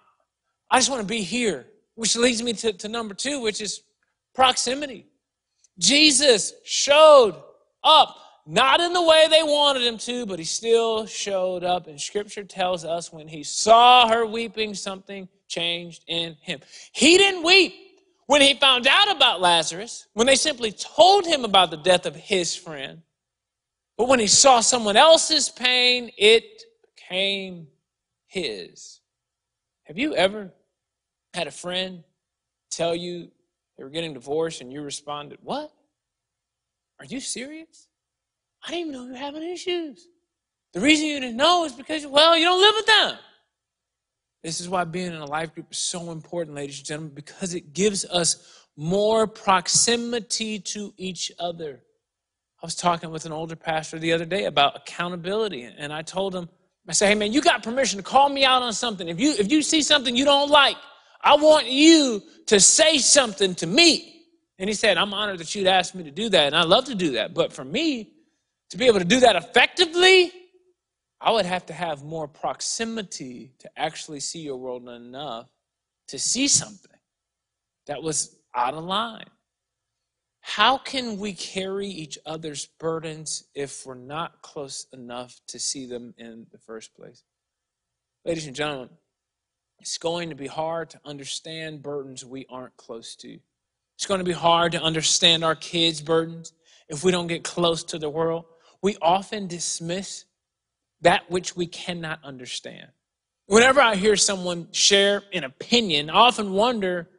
I, 0.71 0.77
just 0.77 0.89
want 0.89 1.01
to 1.01 1.07
be 1.07 1.21
here, 1.21 1.67
which 1.95 2.15
leads 2.15 2.41
me 2.41 2.53
to, 2.53 2.73
to 2.73 2.87
number 2.87 3.13
two, 3.13 3.41
which 3.41 3.61
is 3.61 3.81
proximity. 4.33 5.05
Jesus 5.79 6.53
showed 6.65 7.35
up, 7.83 8.17
not 8.45 8.79
in 8.79 8.93
the 8.93 9.01
way 9.01 9.27
they 9.29 9.43
wanted 9.43 9.83
him 9.83 9.97
to, 9.99 10.25
but 10.25 10.39
he 10.39 10.45
still 10.45 11.05
showed 11.05 11.63
up. 11.63 11.87
And 11.87 11.99
scripture 11.99 12.43
tells 12.43 12.83
us 12.83 13.13
when 13.13 13.27
he 13.27 13.43
saw 13.43 14.07
her 14.09 14.25
weeping, 14.25 14.73
something 14.73 15.27
changed 15.47 16.03
in 16.07 16.35
him. 16.41 16.59
He 16.93 17.17
didn't 17.17 17.43
weep 17.43 17.73
when 18.25 18.41
he 18.41 18.53
found 18.55 18.87
out 18.87 19.15
about 19.15 19.39
Lazarus, 19.39 20.07
when 20.13 20.27
they 20.27 20.35
simply 20.35 20.71
told 20.71 21.25
him 21.25 21.45
about 21.45 21.71
the 21.71 21.77
death 21.77 22.05
of 22.05 22.15
his 22.15 22.55
friend. 22.55 23.01
But 23.97 24.07
when 24.07 24.19
he 24.19 24.27
saw 24.27 24.59
someone 24.59 24.95
else's 24.95 25.49
pain, 25.49 26.11
it 26.17 26.63
became 26.95 27.67
his. 28.27 29.01
Have 29.83 29.97
you 29.97 30.15
ever 30.15 30.53
had 31.33 31.47
a 31.47 31.51
friend 31.51 32.03
tell 32.69 32.95
you 32.95 33.31
they 33.77 33.83
were 33.83 33.89
getting 33.89 34.13
divorced 34.13 34.61
and 34.61 34.71
you 34.71 34.81
responded, 34.81 35.39
What? 35.41 35.71
Are 36.99 37.05
you 37.05 37.19
serious? 37.19 37.87
I 38.65 38.71
didn't 38.71 38.87
even 38.87 38.93
know 38.93 39.05
you 39.05 39.11
were 39.11 39.17
having 39.17 39.43
issues. 39.43 40.07
The 40.73 40.79
reason 40.79 41.07
you 41.07 41.19
didn't 41.19 41.37
know 41.37 41.65
is 41.65 41.73
because, 41.73 42.05
well, 42.05 42.37
you 42.37 42.45
don't 42.45 42.59
live 42.59 42.73
with 42.75 42.85
them. 42.85 43.17
This 44.43 44.59
is 44.59 44.69
why 44.69 44.83
being 44.83 45.07
in 45.07 45.15
a 45.21 45.25
life 45.25 45.53
group 45.53 45.67
is 45.71 45.79
so 45.79 46.11
important, 46.11 46.55
ladies 46.55 46.79
and 46.79 46.87
gentlemen, 46.87 47.13
because 47.15 47.53
it 47.53 47.73
gives 47.73 48.05
us 48.05 48.65
more 48.75 49.27
proximity 49.27 50.59
to 50.59 50.93
each 50.97 51.31
other. 51.39 51.81
I 52.61 52.65
was 52.65 52.75
talking 52.75 53.11
with 53.11 53.25
an 53.25 53.31
older 53.31 53.55
pastor 53.55 53.99
the 53.99 54.13
other 54.13 54.25
day 54.25 54.45
about 54.45 54.75
accountability, 54.77 55.63
and 55.63 55.93
I 55.93 56.01
told 56.01 56.33
him, 56.35 56.49
I 56.89 56.93
said, 56.93 57.09
hey 57.09 57.15
man, 57.15 57.33
you 57.33 57.41
got 57.41 57.63
permission 57.63 57.97
to 57.97 58.03
call 58.03 58.29
me 58.29 58.45
out 58.45 58.61
on 58.61 58.73
something. 58.73 59.09
If 59.09 59.19
you 59.19 59.33
if 59.37 59.51
you 59.51 59.61
see 59.61 59.81
something 59.81 60.15
you 60.15 60.25
don't 60.25 60.49
like, 60.49 60.77
I 61.21 61.35
want 61.35 61.67
you 61.67 62.23
to 62.47 62.59
say 62.59 62.97
something 62.97 63.55
to 63.55 63.67
me. 63.67 64.13
And 64.59 64.69
he 64.69 64.73
said, 64.73 64.97
I'm 64.97 65.13
honored 65.13 65.37
that 65.39 65.53
you'd 65.53 65.67
ask 65.67 65.93
me 65.93 66.03
to 66.03 66.11
do 66.11 66.29
that, 66.29 66.47
and 66.47 66.55
I 66.55 66.63
love 66.63 66.85
to 66.85 66.95
do 66.95 67.11
that. 67.11 67.33
But 67.33 67.53
for 67.53 67.65
me, 67.65 68.13
to 68.71 68.77
be 68.77 68.87
able 68.87 68.99
to 68.99 69.05
do 69.05 69.19
that 69.19 69.35
effectively, 69.35 70.31
I 71.21 71.31
would 71.31 71.45
have 71.45 71.65
to 71.67 71.73
have 71.73 72.03
more 72.03 72.27
proximity 72.27 73.51
to 73.59 73.69
actually 73.77 74.19
see 74.19 74.39
your 74.39 74.57
world 74.57 74.87
enough 74.87 75.47
to 76.07 76.17
see 76.17 76.47
something 76.47 76.97
that 77.85 78.01
was 78.01 78.35
out 78.55 78.73
of 78.73 78.83
line. 78.83 79.25
How 80.49 80.77
can 80.77 81.19
we 81.19 81.33
carry 81.33 81.87
each 81.87 82.17
other's 82.25 82.67
burdens 82.79 83.43
if 83.53 83.85
we're 83.85 83.95
not 83.95 84.41
close 84.41 84.87
enough 84.93 85.41
to 85.47 85.59
see 85.59 85.85
them 85.85 86.13
in 86.17 86.47
the 86.53 86.57
first 86.57 86.95
place? 86.95 87.21
Ladies 88.23 88.47
and 88.47 88.55
gentlemen, 88.55 88.89
it's 89.79 89.97
going 89.97 90.29
to 90.29 90.35
be 90.35 90.47
hard 90.47 90.89
to 90.91 91.01
understand 91.03 91.83
burdens 91.83 92.23
we 92.23 92.45
aren't 92.49 92.77
close 92.77 93.13
to. 93.17 93.37
It's 93.97 94.05
going 94.07 94.19
to 94.19 94.23
be 94.23 94.31
hard 94.31 94.71
to 94.71 94.81
understand 94.81 95.43
our 95.43 95.53
kids' 95.53 96.01
burdens 96.01 96.53
if 96.87 97.03
we 97.03 97.11
don't 97.11 97.27
get 97.27 97.43
close 97.43 97.83
to 97.83 97.99
the 97.99 98.09
world. 98.09 98.45
We 98.81 98.95
often 99.01 99.47
dismiss 99.47 100.23
that 101.01 101.29
which 101.29 101.57
we 101.57 101.67
cannot 101.67 102.23
understand. 102.23 102.87
Whenever 103.47 103.81
I 103.81 103.95
hear 103.95 104.15
someone 104.15 104.69
share 104.71 105.23
an 105.33 105.43
opinion, 105.43 106.09
I 106.09 106.13
often 106.13 106.53
wonder 106.53 107.09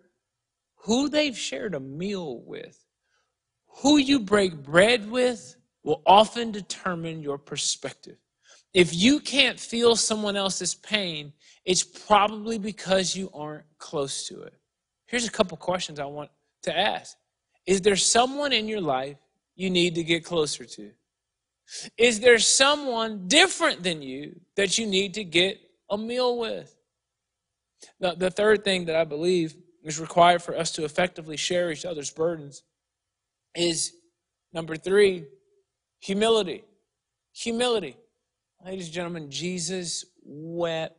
who 0.84 1.10
they've 1.10 1.36
shared 1.36 1.74
a 1.74 1.80
meal 1.80 2.40
with 2.40 2.86
who 3.82 3.98
you 3.98 4.20
break 4.20 4.62
bread 4.62 5.10
with 5.10 5.56
will 5.84 6.02
often 6.04 6.50
determine 6.50 7.22
your 7.22 7.38
perspective. 7.38 8.16
If 8.74 8.94
you 8.94 9.20
can't 9.20 9.58
feel 9.58 9.96
someone 9.96 10.36
else's 10.36 10.74
pain, 10.74 11.32
it's 11.64 11.84
probably 11.84 12.58
because 12.58 13.16
you 13.16 13.30
aren't 13.32 13.64
close 13.78 14.26
to 14.28 14.42
it. 14.42 14.54
Here's 15.06 15.26
a 15.26 15.30
couple 15.30 15.56
questions 15.56 15.98
I 15.98 16.04
want 16.04 16.30
to 16.62 16.76
ask 16.76 17.16
Is 17.66 17.80
there 17.80 17.96
someone 17.96 18.52
in 18.52 18.68
your 18.68 18.80
life 18.80 19.16
you 19.54 19.70
need 19.70 19.94
to 19.94 20.02
get 20.02 20.24
closer 20.24 20.64
to? 20.64 20.90
Is 21.96 22.20
there 22.20 22.38
someone 22.38 23.28
different 23.28 23.82
than 23.82 24.02
you 24.02 24.40
that 24.56 24.78
you 24.78 24.86
need 24.86 25.14
to 25.14 25.24
get 25.24 25.58
a 25.90 25.96
meal 25.96 26.38
with? 26.38 26.74
The 28.00 28.30
third 28.30 28.64
thing 28.64 28.86
that 28.86 28.96
I 28.96 29.04
believe 29.04 29.54
is 29.84 30.00
required 30.00 30.42
for 30.42 30.56
us 30.56 30.72
to 30.72 30.84
effectively 30.84 31.36
share 31.36 31.70
each 31.70 31.84
other's 31.84 32.10
burdens 32.10 32.64
is 33.54 33.92
number 34.52 34.76
three, 34.76 35.26
humility. 36.00 36.64
Humility. 37.32 37.96
Ladies 38.64 38.86
and 38.86 38.94
gentlemen, 38.94 39.30
Jesus 39.30 40.04
wept. 40.24 40.94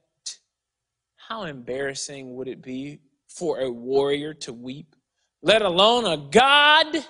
How 1.15 1.43
embarrassing 1.43 2.35
would 2.35 2.47
it 2.47 2.61
be 2.61 2.99
for 3.27 3.59
a 3.59 3.69
warrior 3.69 4.33
to 4.33 4.53
weep, 4.53 4.95
let 5.41 5.61
alone 5.61 6.05
a 6.05 6.17
God? 6.17 7.05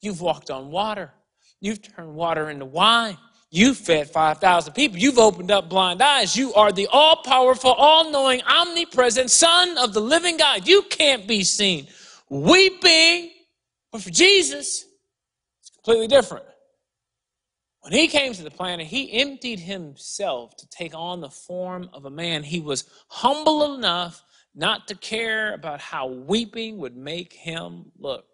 You've 0.00 0.20
walked 0.20 0.50
on 0.50 0.70
water, 0.70 1.12
you've 1.60 1.82
turned 1.82 2.14
water 2.14 2.50
into 2.50 2.64
wine. 2.64 3.18
You 3.54 3.74
fed 3.74 4.08
5,000 4.08 4.72
people. 4.72 4.96
You've 4.96 5.18
opened 5.18 5.50
up 5.50 5.68
blind 5.68 6.00
eyes. 6.00 6.34
You 6.34 6.54
are 6.54 6.72
the 6.72 6.88
all 6.90 7.16
powerful, 7.22 7.70
all 7.72 8.10
knowing, 8.10 8.40
omnipresent 8.44 9.30
Son 9.30 9.76
of 9.76 9.92
the 9.92 10.00
living 10.00 10.38
God. 10.38 10.66
You 10.66 10.80
can't 10.88 11.28
be 11.28 11.44
seen 11.44 11.86
weeping 12.30 13.31
but 13.92 14.02
for 14.02 14.10
Jesus, 14.10 14.86
it's 15.60 15.70
completely 15.70 16.08
different. 16.08 16.46
When 17.82 17.92
he 17.92 18.06
came 18.08 18.32
to 18.32 18.42
the 18.42 18.50
planet, 18.50 18.86
he 18.86 19.12
emptied 19.12 19.58
himself 19.58 20.56
to 20.56 20.68
take 20.68 20.94
on 20.94 21.20
the 21.20 21.28
form 21.28 21.90
of 21.92 22.04
a 22.04 22.10
man. 22.10 22.44
He 22.44 22.60
was 22.60 22.84
humble 23.08 23.74
enough 23.74 24.22
not 24.54 24.86
to 24.88 24.94
care 24.94 25.52
about 25.54 25.80
how 25.80 26.06
weeping 26.06 26.78
would 26.78 26.96
make 26.96 27.32
him 27.32 27.90
look. 27.98 28.24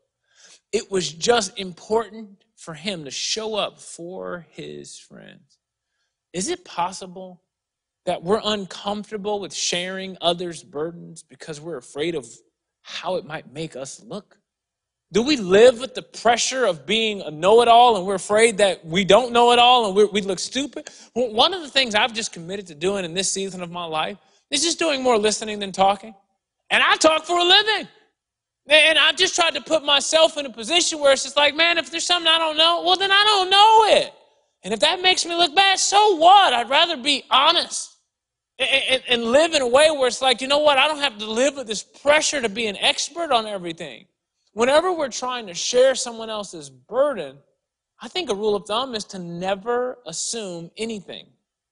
It 0.72 0.90
was 0.90 1.10
just 1.10 1.58
important 1.58 2.44
for 2.56 2.74
him 2.74 3.04
to 3.04 3.10
show 3.10 3.54
up 3.54 3.80
for 3.80 4.46
his 4.50 4.98
friends. 4.98 5.58
Is 6.34 6.48
it 6.48 6.64
possible 6.64 7.42
that 8.04 8.22
we're 8.22 8.42
uncomfortable 8.44 9.40
with 9.40 9.54
sharing 9.54 10.18
others' 10.20 10.62
burdens 10.62 11.22
because 11.22 11.60
we're 11.60 11.78
afraid 11.78 12.14
of 12.14 12.26
how 12.82 13.16
it 13.16 13.24
might 13.24 13.52
make 13.52 13.76
us 13.76 14.02
look? 14.04 14.38
Do 15.10 15.22
we 15.22 15.36
live 15.36 15.80
with 15.80 15.94
the 15.94 16.02
pressure 16.02 16.66
of 16.66 16.84
being 16.84 17.22
a 17.22 17.30
know 17.30 17.62
it 17.62 17.68
all 17.68 17.96
and 17.96 18.06
we're 18.06 18.14
afraid 18.14 18.58
that 18.58 18.84
we 18.84 19.04
don't 19.04 19.32
know 19.32 19.52
it 19.52 19.58
all 19.58 19.86
and 19.86 20.12
we 20.12 20.20
look 20.20 20.38
stupid? 20.38 20.90
Well, 21.14 21.32
one 21.32 21.54
of 21.54 21.62
the 21.62 21.68
things 21.68 21.94
I've 21.94 22.12
just 22.12 22.32
committed 22.32 22.66
to 22.66 22.74
doing 22.74 23.06
in 23.06 23.14
this 23.14 23.32
season 23.32 23.62
of 23.62 23.70
my 23.70 23.84
life 23.84 24.18
is 24.50 24.62
just 24.62 24.78
doing 24.78 25.02
more 25.02 25.16
listening 25.16 25.60
than 25.60 25.72
talking. 25.72 26.14
And 26.70 26.82
I 26.82 26.96
talk 26.96 27.24
for 27.24 27.38
a 27.38 27.44
living. 27.44 27.88
And 28.68 28.98
I've 28.98 29.16
just 29.16 29.34
tried 29.34 29.54
to 29.54 29.62
put 29.62 29.82
myself 29.82 30.36
in 30.36 30.44
a 30.44 30.50
position 30.50 31.00
where 31.00 31.12
it's 31.12 31.22
just 31.22 31.38
like, 31.38 31.56
man, 31.56 31.78
if 31.78 31.90
there's 31.90 32.04
something 32.04 32.30
I 32.30 32.36
don't 32.36 32.58
know, 32.58 32.82
well, 32.84 32.96
then 32.96 33.10
I 33.10 33.24
don't 33.24 33.50
know 33.50 33.96
it. 33.96 34.12
And 34.62 34.74
if 34.74 34.80
that 34.80 35.00
makes 35.00 35.24
me 35.24 35.34
look 35.34 35.54
bad, 35.54 35.78
so 35.78 36.16
what? 36.16 36.52
I'd 36.52 36.68
rather 36.68 36.98
be 36.98 37.24
honest 37.30 37.96
and, 38.58 39.02
and, 39.08 39.24
live 39.24 39.54
in 39.54 39.62
a 39.62 39.68
way 39.68 39.90
where 39.90 40.08
it's 40.08 40.20
like, 40.20 40.42
you 40.42 40.48
know 40.48 40.58
what? 40.58 40.76
I 40.78 40.88
don't 40.88 40.98
have 40.98 41.16
to 41.18 41.30
live 41.30 41.56
with 41.56 41.68
this 41.68 41.82
pressure 41.82 42.42
to 42.42 42.48
be 42.48 42.66
an 42.66 42.76
expert 42.76 43.30
on 43.30 43.46
everything. 43.46 44.06
Whenever 44.58 44.92
we're 44.92 45.08
trying 45.08 45.46
to 45.46 45.54
share 45.54 45.94
someone 45.94 46.28
else's 46.28 46.68
burden, 46.68 47.38
I 48.02 48.08
think 48.08 48.28
a 48.28 48.34
rule 48.34 48.56
of 48.56 48.66
thumb 48.66 48.96
is 48.96 49.04
to 49.04 49.20
never 49.20 49.98
assume 50.04 50.72
anything. 50.76 51.28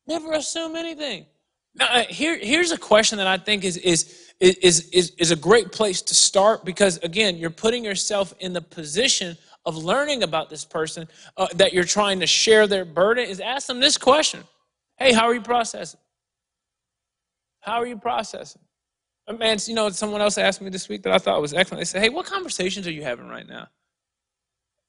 Never 0.06 0.34
assume 0.34 0.76
anything. 0.76 1.26
Now, 1.74 1.88
uh, 1.90 2.04
here, 2.04 2.38
here's 2.38 2.70
a 2.70 2.78
question 2.78 3.18
that 3.18 3.26
I 3.26 3.38
think 3.38 3.64
is, 3.64 3.76
is, 3.78 4.30
is, 4.38 4.88
is, 4.90 5.10
is 5.18 5.32
a 5.32 5.36
great 5.36 5.72
place 5.72 6.00
to 6.00 6.14
start 6.14 6.64
because, 6.64 6.98
again, 6.98 7.36
you're 7.36 7.50
putting 7.50 7.84
yourself 7.84 8.32
in 8.38 8.52
the 8.52 8.62
position 8.62 9.36
of 9.64 9.76
learning 9.76 10.22
about 10.22 10.48
this 10.48 10.64
person 10.64 11.08
uh, 11.36 11.48
that 11.56 11.72
you're 11.72 11.82
trying 11.82 12.20
to 12.20 12.26
share 12.28 12.68
their 12.68 12.84
burden. 12.84 13.28
Is 13.28 13.40
ask 13.40 13.66
them 13.66 13.80
this 13.80 13.98
question 13.98 14.44
Hey, 14.96 15.12
how 15.12 15.24
are 15.24 15.34
you 15.34 15.42
processing? 15.42 15.98
How 17.58 17.82
are 17.82 17.86
you 17.88 17.98
processing? 17.98 18.62
Man, 19.32 19.58
you 19.66 19.74
know, 19.74 19.88
someone 19.90 20.20
else 20.20 20.38
asked 20.38 20.60
me 20.60 20.70
this 20.70 20.88
week 20.88 21.02
that 21.02 21.12
I 21.12 21.18
thought 21.18 21.40
was 21.40 21.52
excellent. 21.52 21.80
They 21.80 21.84
said, 21.84 22.02
Hey, 22.02 22.10
what 22.10 22.26
conversations 22.26 22.86
are 22.86 22.92
you 22.92 23.02
having 23.02 23.28
right 23.28 23.46
now? 23.46 23.68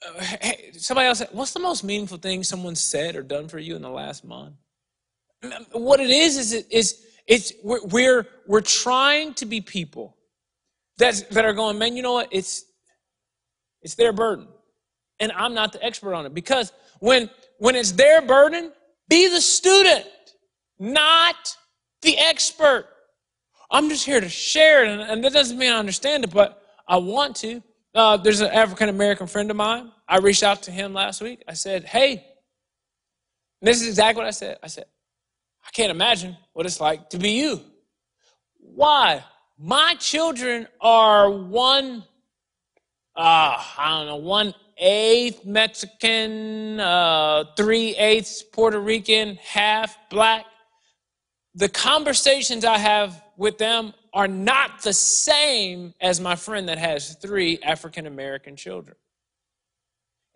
Uh, 0.07 0.21
hey, 0.21 0.71
somebody 0.73 1.07
else 1.07 1.19
said, 1.19 1.29
What's 1.31 1.53
the 1.53 1.59
most 1.59 1.83
meaningful 1.83 2.17
thing 2.17 2.43
someone 2.43 2.75
said 2.75 3.15
or 3.15 3.23
done 3.23 3.47
for 3.47 3.57
you 3.57 3.75
in 3.75 3.81
the 3.81 3.89
last 3.89 4.23
month? 4.23 4.53
What 5.71 5.99
it 5.99 6.09
is, 6.09 6.37
is, 6.37 6.53
it, 6.53 6.67
is 6.69 7.03
it's, 7.27 7.53
we're, 7.63 7.83
we're, 7.85 8.27
we're 8.47 8.61
trying 8.61 9.33
to 9.35 9.45
be 9.45 9.61
people 9.61 10.15
that, 10.97 11.29
that 11.31 11.45
are 11.45 11.53
going, 11.53 11.79
Man, 11.79 11.95
you 11.95 12.03
know 12.03 12.13
what? 12.13 12.29
It's, 12.31 12.65
it's 13.81 13.95
their 13.95 14.13
burden. 14.13 14.47
And 15.19 15.31
I'm 15.31 15.55
not 15.55 15.73
the 15.73 15.83
expert 15.83 16.13
on 16.13 16.27
it. 16.27 16.33
Because 16.35 16.71
when, 16.99 17.29
when 17.57 17.75
it's 17.75 17.91
their 17.93 18.21
burden, 18.21 18.71
be 19.09 19.29
the 19.29 19.41
student, 19.41 20.05
not 20.79 21.55
the 22.01 22.17
expert. 22.17 22.85
I'm 23.69 23.89
just 23.89 24.05
here 24.05 24.21
to 24.21 24.29
share 24.29 24.85
it, 24.85 24.89
and, 24.89 25.01
and 25.01 25.23
that 25.23 25.33
doesn't 25.33 25.57
mean 25.57 25.71
I 25.71 25.77
understand 25.77 26.23
it, 26.23 26.31
but 26.31 26.61
I 26.87 26.97
want 26.97 27.35
to. 27.37 27.61
Uh, 27.93 28.17
there's 28.17 28.41
an 28.41 28.51
African 28.51 28.89
American 28.89 29.27
friend 29.27 29.49
of 29.49 29.57
mine. 29.57 29.91
I 30.07 30.19
reached 30.19 30.43
out 30.43 30.63
to 30.63 30.71
him 30.71 30.93
last 30.93 31.21
week. 31.21 31.43
I 31.47 31.53
said, 31.53 31.83
Hey, 31.83 32.25
this 33.61 33.81
is 33.81 33.87
exactly 33.87 34.21
what 34.21 34.27
I 34.27 34.31
said. 34.31 34.57
I 34.63 34.67
said, 34.67 34.85
I 35.65 35.69
can't 35.71 35.91
imagine 35.91 36.37
what 36.53 36.65
it's 36.65 36.79
like 36.79 37.09
to 37.09 37.17
be 37.17 37.31
you. 37.31 37.61
Why? 38.59 39.23
My 39.57 39.95
children 39.95 40.67
are 40.79 41.29
one, 41.29 42.03
uh, 43.15 43.63
I 43.77 43.89
don't 43.89 44.05
know, 44.05 44.17
one 44.17 44.53
eighth 44.77 45.43
Mexican, 45.43 46.79
uh, 46.79 47.45
three 47.57 47.95
eighths 47.95 48.43
Puerto 48.43 48.79
Rican, 48.79 49.37
half 49.37 49.97
black 50.09 50.45
the 51.57 51.67
conversations 51.67 52.63
I 52.63 52.77
have 52.77 53.23
with 53.35 53.57
them 53.57 53.93
are 54.13 54.27
not 54.27 54.83
the 54.83 54.93
same 54.93 55.93
as 55.99 56.21
my 56.21 56.35
friend 56.35 56.69
that 56.69 56.77
has 56.77 57.15
three 57.15 57.57
African 57.63 58.05
American 58.05 58.55
children. 58.55 58.95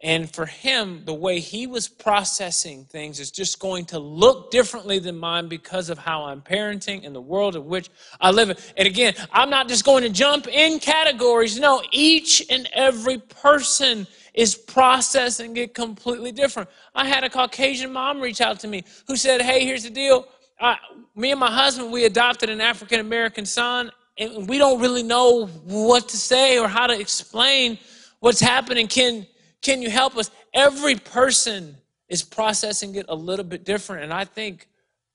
And 0.03 0.33
for 0.33 0.47
him, 0.47 1.03
the 1.05 1.13
way 1.13 1.39
he 1.39 1.67
was 1.67 1.87
processing 1.87 2.85
things 2.85 3.19
is 3.19 3.29
just 3.29 3.59
going 3.59 3.85
to 3.85 3.99
look 3.99 4.49
differently 4.49 4.97
than 4.97 5.15
mine 5.15 5.47
because 5.47 5.91
of 5.91 5.99
how 5.99 6.23
I'm 6.23 6.41
parenting 6.41 7.05
and 7.05 7.15
the 7.15 7.21
world 7.21 7.55
in 7.55 7.67
which 7.67 7.91
I 8.19 8.31
live. 8.31 8.73
And 8.75 8.87
again, 8.87 9.13
I'm 9.31 9.51
not 9.51 9.67
just 9.67 9.85
going 9.85 10.01
to 10.01 10.09
jump 10.09 10.47
in 10.47 10.79
categories. 10.79 11.59
No, 11.59 11.83
each 11.91 12.43
and 12.49 12.67
every 12.73 13.19
person 13.19 14.07
is 14.33 14.55
processing 14.55 15.55
it 15.57 15.75
completely 15.75 16.31
different. 16.31 16.67
I 16.95 17.05
had 17.05 17.23
a 17.23 17.29
Caucasian 17.29 17.93
mom 17.93 18.21
reach 18.21 18.41
out 18.41 18.59
to 18.61 18.67
me 18.67 18.85
who 19.07 19.15
said, 19.15 19.43
Hey, 19.43 19.63
here's 19.63 19.83
the 19.83 19.91
deal. 19.91 20.27
I, 20.61 20.77
me 21.15 21.31
and 21.31 21.39
my 21.39 21.51
husband, 21.51 21.91
we 21.91 22.05
adopted 22.05 22.49
an 22.49 22.61
African 22.61 22.99
American 22.99 23.45
son, 23.45 23.91
and 24.17 24.47
we 24.47 24.59
don't 24.59 24.79
really 24.79 25.01
know 25.01 25.47
what 25.47 26.09
to 26.09 26.17
say 26.17 26.59
or 26.59 26.67
how 26.67 26.85
to 26.85 26.99
explain 26.99 27.79
what's 28.19 28.39
happening. 28.39 28.87
Can, 28.87 29.25
can 29.61 29.81
you 29.81 29.89
help 29.89 30.15
us? 30.15 30.29
Every 30.53 30.95
person 30.95 31.75
is 32.07 32.21
processing 32.21 32.95
it 32.95 33.07
a 33.09 33.15
little 33.15 33.45
bit 33.45 33.65
different. 33.65 34.03
And 34.03 34.13
I 34.13 34.25
think 34.25 34.67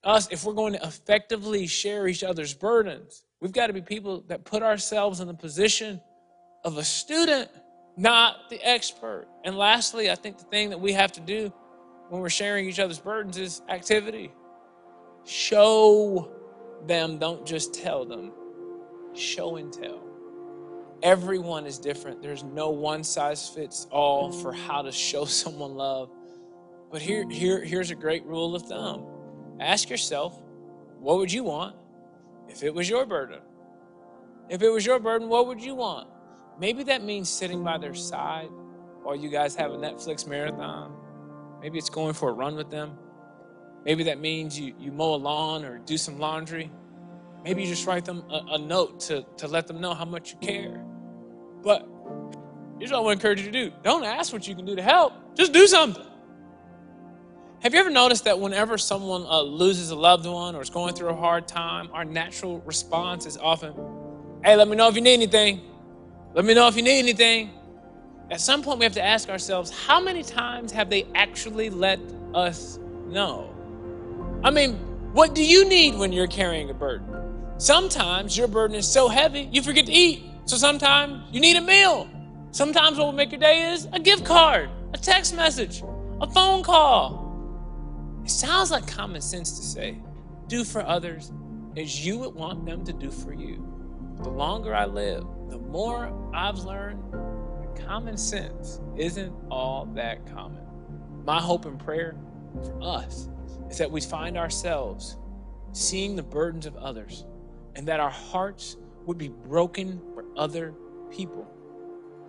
us, 0.02 0.28
if 0.32 0.44
we're 0.44 0.54
going 0.54 0.72
to 0.72 0.82
effectively 0.82 1.66
share 1.66 2.08
each 2.08 2.24
other's 2.24 2.52
burdens, 2.52 3.22
we've 3.40 3.52
got 3.52 3.68
to 3.68 3.72
be 3.72 3.82
people 3.82 4.24
that 4.26 4.44
put 4.44 4.62
ourselves 4.62 5.20
in 5.20 5.28
the 5.28 5.34
position 5.34 6.00
of 6.64 6.78
a 6.78 6.84
student, 6.84 7.48
not 7.96 8.50
the 8.50 8.60
expert. 8.66 9.26
And 9.44 9.56
lastly, 9.56 10.10
I 10.10 10.16
think 10.16 10.38
the 10.38 10.44
thing 10.44 10.70
that 10.70 10.80
we 10.80 10.92
have 10.92 11.12
to 11.12 11.20
do 11.20 11.52
when 12.08 12.20
we're 12.20 12.30
sharing 12.30 12.68
each 12.68 12.80
other's 12.80 12.98
burdens 12.98 13.38
is 13.38 13.62
activity. 13.68 14.32
Show 15.26 16.30
them, 16.86 17.18
don't 17.18 17.44
just 17.44 17.74
tell 17.74 18.04
them. 18.04 18.32
Show 19.12 19.56
and 19.56 19.72
tell. 19.72 20.00
Everyone 21.02 21.66
is 21.66 21.78
different. 21.78 22.22
There's 22.22 22.44
no 22.44 22.70
one 22.70 23.02
size 23.02 23.48
fits 23.48 23.88
all 23.90 24.30
for 24.30 24.52
how 24.52 24.82
to 24.82 24.92
show 24.92 25.24
someone 25.26 25.74
love. 25.74 26.10
But 26.92 27.02
here, 27.02 27.28
here, 27.28 27.62
here's 27.62 27.90
a 27.90 27.96
great 27.96 28.24
rule 28.24 28.54
of 28.54 28.62
thumb. 28.62 29.04
Ask 29.58 29.90
yourself, 29.90 30.40
what 31.00 31.18
would 31.18 31.32
you 31.32 31.42
want 31.42 31.74
if 32.48 32.62
it 32.62 32.72
was 32.72 32.88
your 32.88 33.04
burden? 33.04 33.40
If 34.48 34.62
it 34.62 34.70
was 34.70 34.86
your 34.86 35.00
burden, 35.00 35.28
what 35.28 35.48
would 35.48 35.60
you 35.60 35.74
want? 35.74 36.08
Maybe 36.60 36.84
that 36.84 37.02
means 37.02 37.28
sitting 37.28 37.64
by 37.64 37.78
their 37.78 37.94
side 37.94 38.48
while 39.02 39.16
you 39.16 39.28
guys 39.28 39.56
have 39.56 39.72
a 39.72 39.76
Netflix 39.76 40.26
marathon. 40.26 40.92
Maybe 41.60 41.78
it's 41.78 41.90
going 41.90 42.14
for 42.14 42.30
a 42.30 42.32
run 42.32 42.54
with 42.54 42.70
them. 42.70 42.96
Maybe 43.86 44.02
that 44.02 44.20
means 44.20 44.58
you, 44.58 44.74
you 44.80 44.90
mow 44.90 45.14
a 45.14 45.16
lawn 45.16 45.64
or 45.64 45.78
do 45.78 45.96
some 45.96 46.18
laundry. 46.18 46.72
Maybe 47.44 47.62
you 47.62 47.68
just 47.68 47.86
write 47.86 48.04
them 48.04 48.24
a, 48.28 48.54
a 48.54 48.58
note 48.58 48.98
to, 49.02 49.24
to 49.36 49.46
let 49.46 49.68
them 49.68 49.80
know 49.80 49.94
how 49.94 50.04
much 50.04 50.32
you 50.32 50.38
care. 50.38 50.84
But 51.62 51.88
here's 52.80 52.90
what 52.90 52.98
I 52.98 53.04
to 53.04 53.08
encourage 53.10 53.38
you 53.38 53.46
to 53.46 53.52
do 53.52 53.72
don't 53.84 54.02
ask 54.02 54.32
what 54.32 54.48
you 54.48 54.56
can 54.56 54.66
do 54.66 54.74
to 54.74 54.82
help, 54.82 55.12
just 55.36 55.52
do 55.52 55.68
something. 55.68 56.04
Have 57.60 57.74
you 57.74 57.80
ever 57.80 57.90
noticed 57.90 58.24
that 58.24 58.40
whenever 58.40 58.76
someone 58.76 59.24
uh, 59.24 59.40
loses 59.40 59.90
a 59.90 59.94
loved 59.94 60.26
one 60.26 60.56
or 60.56 60.62
is 60.62 60.68
going 60.68 60.92
through 60.94 61.10
a 61.10 61.16
hard 61.16 61.46
time, 61.46 61.88
our 61.92 62.04
natural 62.04 62.58
response 62.62 63.24
is 63.24 63.38
often, 63.38 63.72
hey, 64.44 64.56
let 64.56 64.66
me 64.66 64.76
know 64.76 64.88
if 64.88 64.96
you 64.96 65.00
need 65.00 65.14
anything. 65.14 65.60
Let 66.34 66.44
me 66.44 66.54
know 66.54 66.66
if 66.66 66.76
you 66.76 66.82
need 66.82 66.98
anything. 66.98 67.50
At 68.32 68.40
some 68.40 68.64
point, 68.64 68.80
we 68.80 68.84
have 68.84 68.94
to 68.94 69.02
ask 69.02 69.28
ourselves, 69.28 69.70
how 69.70 70.00
many 70.00 70.24
times 70.24 70.72
have 70.72 70.90
they 70.90 71.06
actually 71.14 71.70
let 71.70 72.00
us 72.34 72.78
know? 73.06 73.55
I 74.46 74.50
mean, 74.50 74.74
what 75.12 75.34
do 75.34 75.44
you 75.44 75.68
need 75.68 75.96
when 75.96 76.12
you're 76.12 76.28
carrying 76.28 76.70
a 76.70 76.72
burden? 76.72 77.08
Sometimes 77.58 78.38
your 78.38 78.46
burden 78.46 78.76
is 78.76 78.86
so 78.86 79.08
heavy 79.08 79.48
you 79.50 79.60
forget 79.60 79.86
to 79.86 79.92
eat. 79.92 80.22
So 80.44 80.56
sometimes 80.56 81.24
you 81.32 81.40
need 81.40 81.56
a 81.56 81.60
meal. 81.60 82.08
Sometimes 82.52 82.96
what 82.96 83.06
will 83.06 83.12
make 83.12 83.32
your 83.32 83.40
day 83.40 83.72
is 83.72 83.88
a 83.92 83.98
gift 83.98 84.24
card, 84.24 84.70
a 84.94 84.98
text 84.98 85.34
message, 85.34 85.82
a 86.20 86.30
phone 86.30 86.62
call. 86.62 88.22
It 88.22 88.30
sounds 88.30 88.70
like 88.70 88.86
common 88.86 89.20
sense 89.20 89.58
to 89.58 89.64
say, 89.64 89.98
do 90.46 90.62
for 90.62 90.86
others 90.86 91.32
as 91.76 92.06
you 92.06 92.16
would 92.18 92.36
want 92.36 92.64
them 92.64 92.84
to 92.84 92.92
do 92.92 93.10
for 93.10 93.34
you. 93.34 93.66
The 94.22 94.30
longer 94.30 94.76
I 94.76 94.84
live, 94.84 95.24
the 95.48 95.58
more 95.58 96.12
I've 96.32 96.60
learned 96.60 97.02
that 97.12 97.84
common 97.84 98.16
sense 98.16 98.80
isn't 98.96 99.34
all 99.50 99.86
that 99.96 100.24
common. 100.32 100.62
My 101.24 101.40
hope 101.40 101.64
and 101.64 101.80
prayer 101.80 102.14
for 102.62 102.80
us 102.80 103.28
is 103.70 103.78
that 103.78 103.90
we 103.90 104.00
find 104.00 104.36
ourselves 104.36 105.16
seeing 105.72 106.16
the 106.16 106.22
burdens 106.22 106.66
of 106.66 106.76
others 106.76 107.24
and 107.74 107.86
that 107.88 108.00
our 108.00 108.10
hearts 108.10 108.76
would 109.04 109.18
be 109.18 109.28
broken 109.28 110.00
for 110.14 110.24
other 110.36 110.74
people. 111.10 111.46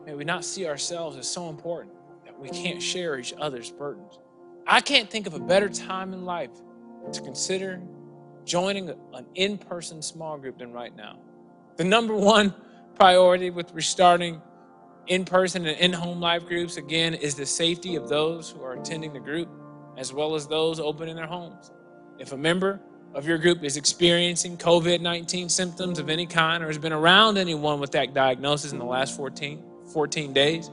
May 0.06 0.14
we 0.14 0.24
not 0.24 0.46
see 0.46 0.66
ourselves 0.68 1.18
as 1.18 1.28
so 1.28 1.50
important 1.50 1.94
that 2.26 2.38
we 2.40 2.50
can't 2.50 2.82
share 2.82 3.18
each 3.18 3.34
other's 3.40 3.72
burdens. 3.72 4.20
I 4.66 4.82
can't 4.82 5.10
think 5.10 5.28
of 5.28 5.34
a 5.34 5.40
better 5.40 5.70
time 5.70 6.14
in 6.14 6.26
life 6.26 6.52
to 7.12 7.22
consider 7.22 7.82
joining 8.46 8.90
an 8.90 9.26
in 9.36 9.58
person 9.58 10.02
small 10.02 10.38
group 10.38 10.58
than 10.58 10.72
right 10.72 10.96
now. 10.96 11.20
The 11.78 11.84
number 11.84 12.14
one 12.16 12.54
priority 12.96 13.50
with 13.50 13.72
restarting 13.74 14.42
in 15.08 15.24
person 15.26 15.66
and 15.66 15.80
in 15.80 15.94
home 15.94 16.20
life 16.20 16.46
groups, 16.46 16.78
again, 16.78 17.14
is 17.14 17.36
the 17.36 17.46
safety 17.46 17.96
of 17.96 18.10
those 18.10 18.50
who 18.50 18.62
are 18.62 18.74
attending 18.74 19.14
the 19.14 19.20
group 19.20 19.50
as 19.98 20.14
well 20.14 20.36
as 20.36 20.48
those 20.48 20.80
open 20.80 21.10
in 21.10 21.16
their 21.16 21.28
homes. 21.28 21.72
If 22.20 22.32
a 22.32 22.38
member 22.38 22.80
of 23.14 23.28
your 23.28 23.38
group 23.38 23.64
is 23.64 23.78
experiencing 23.78 24.58
COVID 24.58 25.02
19 25.02 25.50
symptoms 25.50 26.00
of 26.00 26.10
any 26.10 26.26
kind 26.26 26.64
or 26.64 26.68
has 26.68 26.78
been 26.78 26.94
around 26.94 27.38
anyone 27.38 27.80
with 27.80 27.92
that 27.92 28.14
diagnosis 28.14 28.72
in 28.72 28.80
the 28.80 28.86
last 28.86 29.16
14, 29.16 29.64
14 29.92 30.34
days. 30.34 30.70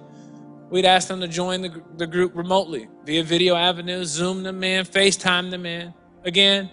We'd 0.70 0.84
ask 0.84 1.08
them 1.08 1.20
to 1.20 1.28
join 1.28 1.62
the, 1.62 1.82
the 1.96 2.06
group 2.06 2.36
remotely 2.36 2.88
via 3.04 3.22
video 3.22 3.54
avenues, 3.54 4.08
Zoom 4.08 4.42
them 4.42 4.62
in, 4.64 4.84
FaceTime 4.84 5.50
them 5.50 5.66
in. 5.66 5.94
Again, 6.24 6.70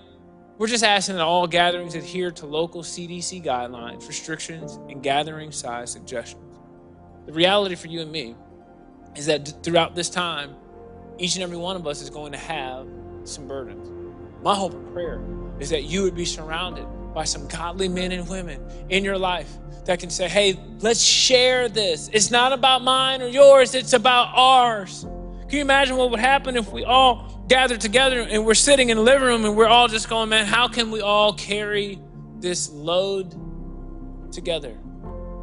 we're 0.57 0.67
just 0.67 0.83
asking 0.83 1.15
that 1.15 1.23
all 1.23 1.47
gatherings 1.47 1.95
adhere 1.95 2.31
to 2.31 2.45
local 2.45 2.83
CDC 2.83 3.43
guidelines, 3.43 4.07
restrictions, 4.07 4.79
and 4.89 5.01
gathering 5.01 5.51
size 5.51 5.91
suggestions. 5.91 6.59
The 7.25 7.33
reality 7.33 7.75
for 7.75 7.87
you 7.87 8.01
and 8.01 8.11
me 8.11 8.35
is 9.15 9.25
that 9.27 9.63
throughout 9.63 9.95
this 9.95 10.09
time, 10.09 10.55
each 11.21 11.35
and 11.35 11.43
every 11.43 11.57
one 11.57 11.75
of 11.75 11.85
us 11.85 12.01
is 12.01 12.09
going 12.09 12.31
to 12.31 12.37
have 12.37 12.87
some 13.25 13.47
burdens. 13.47 13.87
My 14.41 14.55
hope 14.55 14.73
and 14.73 14.91
prayer 14.91 15.23
is 15.59 15.69
that 15.69 15.83
you 15.83 16.01
would 16.01 16.15
be 16.15 16.25
surrounded 16.25 16.87
by 17.13 17.25
some 17.25 17.47
godly 17.47 17.87
men 17.87 18.11
and 18.11 18.27
women 18.27 18.59
in 18.89 19.03
your 19.03 19.19
life 19.19 19.51
that 19.85 19.99
can 19.99 20.09
say, 20.09 20.27
hey, 20.27 20.59
let's 20.79 20.99
share 20.99 21.69
this. 21.69 22.09
It's 22.11 22.31
not 22.31 22.53
about 22.53 22.83
mine 22.83 23.21
or 23.21 23.27
yours, 23.27 23.75
it's 23.75 23.93
about 23.93 24.29
ours. 24.33 25.03
Can 25.03 25.57
you 25.57 25.61
imagine 25.61 25.95
what 25.95 26.09
would 26.09 26.19
happen 26.19 26.57
if 26.57 26.71
we 26.71 26.83
all 26.85 27.45
gathered 27.47 27.81
together 27.81 28.21
and 28.21 28.43
we're 28.43 28.55
sitting 28.55 28.89
in 28.89 28.97
the 28.97 29.03
living 29.03 29.27
room 29.27 29.45
and 29.45 29.55
we're 29.55 29.67
all 29.67 29.87
just 29.87 30.09
going, 30.09 30.29
man, 30.29 30.47
how 30.47 30.67
can 30.67 30.89
we 30.89 31.01
all 31.01 31.33
carry 31.33 31.99
this 32.39 32.71
load 32.71 33.35
together? 34.31 34.75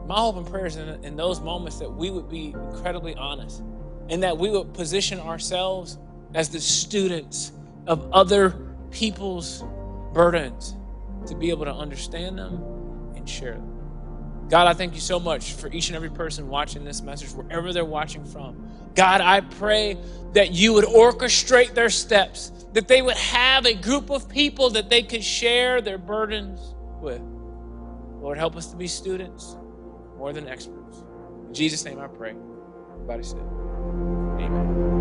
My 0.06 0.16
hope 0.16 0.38
and 0.38 0.46
prayer 0.46 0.66
is 0.66 0.74
in, 0.74 1.04
in 1.04 1.14
those 1.14 1.40
moments 1.40 1.78
that 1.78 1.90
we 1.90 2.10
would 2.10 2.28
be 2.28 2.48
incredibly 2.48 3.14
honest 3.14 3.62
and 4.08 4.22
that 4.22 4.36
we 4.38 4.50
would 4.50 4.74
position 4.74 5.20
ourselves 5.20 5.98
as 6.34 6.48
the 6.48 6.60
students 6.60 7.52
of 7.86 8.10
other 8.12 8.50
people's 8.90 9.64
burdens 10.12 10.74
to 11.26 11.34
be 11.34 11.50
able 11.50 11.64
to 11.64 11.74
understand 11.74 12.38
them 12.38 12.62
and 13.16 13.28
share 13.28 13.54
them. 13.54 13.74
God, 14.48 14.66
I 14.66 14.72
thank 14.72 14.94
you 14.94 15.00
so 15.00 15.20
much 15.20 15.52
for 15.52 15.68
each 15.68 15.88
and 15.88 15.96
every 15.96 16.08
person 16.08 16.48
watching 16.48 16.82
this 16.82 17.02
message, 17.02 17.30
wherever 17.32 17.72
they're 17.72 17.84
watching 17.84 18.24
from. 18.24 18.70
God, 18.94 19.20
I 19.20 19.40
pray 19.40 19.98
that 20.32 20.52
you 20.52 20.72
would 20.72 20.86
orchestrate 20.86 21.74
their 21.74 21.90
steps, 21.90 22.50
that 22.72 22.88
they 22.88 23.02
would 23.02 23.16
have 23.16 23.66
a 23.66 23.74
group 23.74 24.10
of 24.10 24.28
people 24.28 24.70
that 24.70 24.88
they 24.88 25.02
could 25.02 25.22
share 25.22 25.82
their 25.82 25.98
burdens 25.98 26.74
with. 27.00 27.20
Lord, 28.20 28.38
help 28.38 28.56
us 28.56 28.68
to 28.68 28.76
be 28.76 28.86
students 28.86 29.54
more 30.16 30.32
than 30.32 30.48
experts. 30.48 31.04
In 31.46 31.54
Jesus' 31.54 31.84
name 31.84 32.00
I 32.00 32.06
pray. 32.06 32.34
Everybody 32.98 33.22
said, 33.22 33.46
Amen. 34.40 34.97